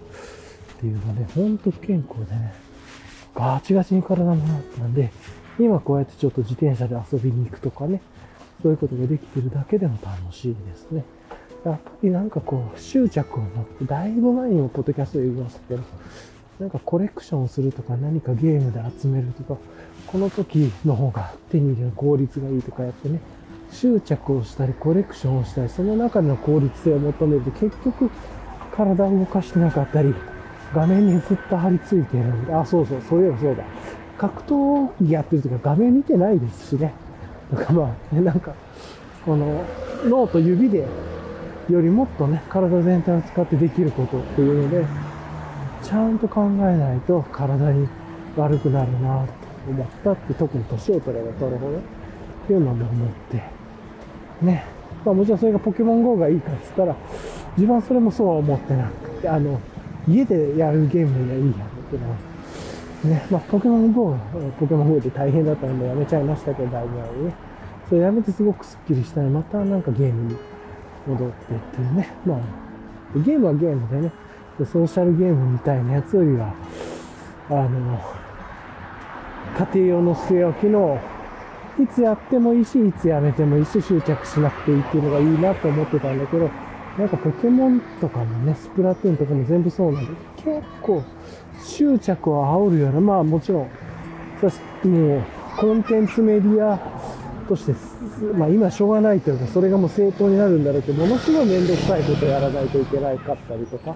[0.79, 2.53] ていうので、ほんと不健康でね、
[3.35, 5.11] ガチガチに体もなったんで、
[5.59, 8.01] 今こうやってちょっと自転車で遊びに行くとかね、
[8.61, 11.03] そういうことができてるだけでも楽しいですね。
[11.65, 15.83] やっぱりなんかこう執着を持って、だいぶ前にもポッドキャストで言いましたけど、
[16.59, 19.59] なんかコレクションするとか何かゲームで集めるとか、
[20.07, 23.19] この時の方が手に入れる効率がいいとかやってね、
[23.71, 28.09] 執着をしたりコレクションをしたり、その中での効率性を求めると結局
[28.75, 30.13] 体を動かしてなかったり、
[30.73, 33.63] 画面にずっと張り付いてるんで、あ、そうそう、そういえばそうだ。
[34.17, 36.93] 格闘技やってる時は画面見てないですしね。
[37.51, 38.53] だからまあ、ね、なんか、
[39.25, 39.63] この
[40.05, 40.85] 脳と指で
[41.69, 44.85] よりもっとね、体全体を使ってできることっていうので、
[45.83, 47.87] ちゃんと考えないと体に
[48.35, 51.81] 悪くなるなと思ったって、特に年を取れば取るほど、っ
[52.47, 53.43] ていうのも思って、
[54.41, 54.65] ね。
[55.03, 56.95] まあもちろんそれがポケモン GO がいいかっつったら、
[57.55, 59.59] 自分はそれもそうは思ってなくて、あの、
[60.07, 61.53] 家でやるゲームがいいやんっ
[61.89, 62.15] てのは、
[63.03, 64.17] ね、まあポケモン GO、
[64.59, 67.33] ポケモン GO で大変だったのでやめちゃいましたけど、だいぶ前にね。
[67.87, 69.25] それやめてすごくスッキリしたい。
[69.27, 70.37] またなんかゲームに
[71.07, 72.09] 戻ってっていうね。
[72.25, 72.39] まあ、
[73.19, 74.11] ゲームはゲームでね、
[74.57, 76.53] ソーシャルゲームみたいなやつよりは、
[77.49, 77.99] あの、
[79.57, 80.99] 家庭用の据え置きの、
[81.79, 86.49] いつやってもいいし、いつやめてもいいし、執着しなくていいっていうのがいいなと思ってたんだけど、
[86.97, 91.03] なんかポケモンとかもね、スプラトゥーンとかも全部そうなんで、結構
[91.61, 93.69] 執着を煽るような、まあもちろん、
[94.39, 95.23] そしてもう
[95.57, 96.79] コンテンツメディア
[97.47, 97.73] として、
[98.37, 103.95] まあ今しょうがないというか、それがもう正当になるんだろうけど、ものすごいめんどくさいことやらないといけないかったりとか、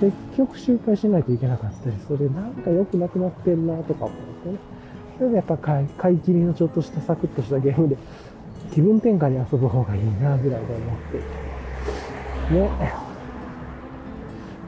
[0.00, 4.58] 結局周回しないといけなかったり、それなんか良くなくなってんなとか思ってね。
[5.30, 7.96] やっぱ買い買い切りのちょっとしたサクッとしたゲームで
[8.72, 12.92] 気分転換に遊ぶ方がいいなぐらいで思っていてね。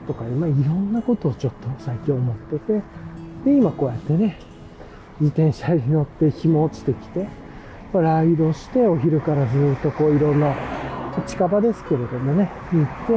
[0.07, 2.83] とか、まあいろんなことをちょっと最近思ってて、
[3.45, 4.39] で、今こうやってね、
[5.21, 7.27] 自転車に乗って日も落ちてきて、
[7.93, 10.55] ライドしてお昼からずっとこういろんな
[11.27, 13.13] 近場ですけれどもね、行って、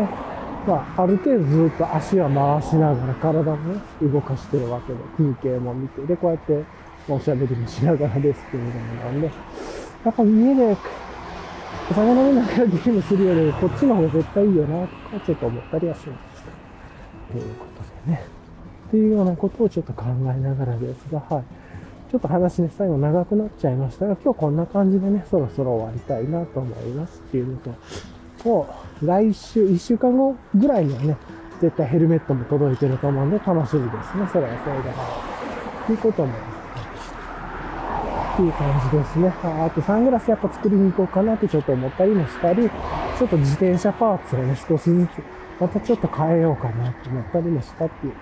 [0.68, 6.64] まあ、ある程度ずっと足は回しながら体もね、動かしてるわけで、風景も見て、で、こうやって、
[7.08, 10.78] まあおしゃべりもしながらですけれどもなんで、やっぱ家で、
[11.90, 16.42] お酒飲みながらゲームするより、こっちの方が絶対いいよな、とかちょっと思ったりはしまし
[17.30, 17.34] た。
[17.34, 17.66] というこ
[18.06, 18.38] とでね。
[18.88, 21.44] っていうようなことをちょっと考えながらですが、はい。
[22.10, 27.72] ちょっと話ね、最後長くなっちゃいましたが、今日こんな感じでね、そろそろ終わりたいなと思いますっていうのと、
[28.46, 28.68] も
[29.02, 31.18] う来週、1週間後ぐらいにはね、
[31.60, 34.28] 絶対ヘルメットも届いてると思うんで楽しみですね。
[34.32, 34.94] それはそれで。
[35.86, 36.57] ということも。
[38.38, 39.34] っていう感じですね。
[39.44, 45.10] ああとサングラスやっぱ作りに行こうかなってちょっと思ったりもしたり、ちょっと自転車パーツをね、少しずつ、
[45.60, 48.14] またちょっと変えようかなと思ったりもしたっていう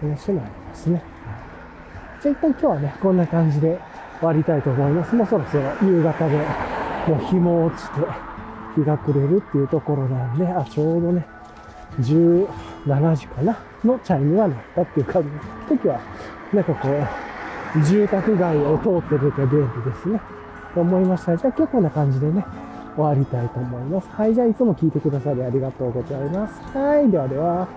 [0.00, 1.02] 話もありますね。
[2.22, 3.78] じゃあ一旦今日はね、こんな感じで
[4.20, 5.14] 終わりたいと思います。
[5.14, 6.36] もうそろそろ夕方で、
[7.08, 8.00] もう日も落ちて、
[8.76, 11.26] 日が暮れるっていうところなんで、あ、ちょうどね、
[12.00, 12.46] 17
[13.16, 16.00] 時かなのチャイムが鳴ったっていう感じの時は、
[16.54, 17.31] なんかこう、
[17.80, 20.20] 住宅街を通ってると便利ですね。
[20.74, 21.36] と思いました。
[21.36, 22.44] じゃあ結構な感じでね、
[22.96, 24.08] 終わりたいと思います。
[24.10, 26.60] はい、じゃあいつも聞いてくださりありがとうございます。
[26.76, 27.68] はい、ではでは。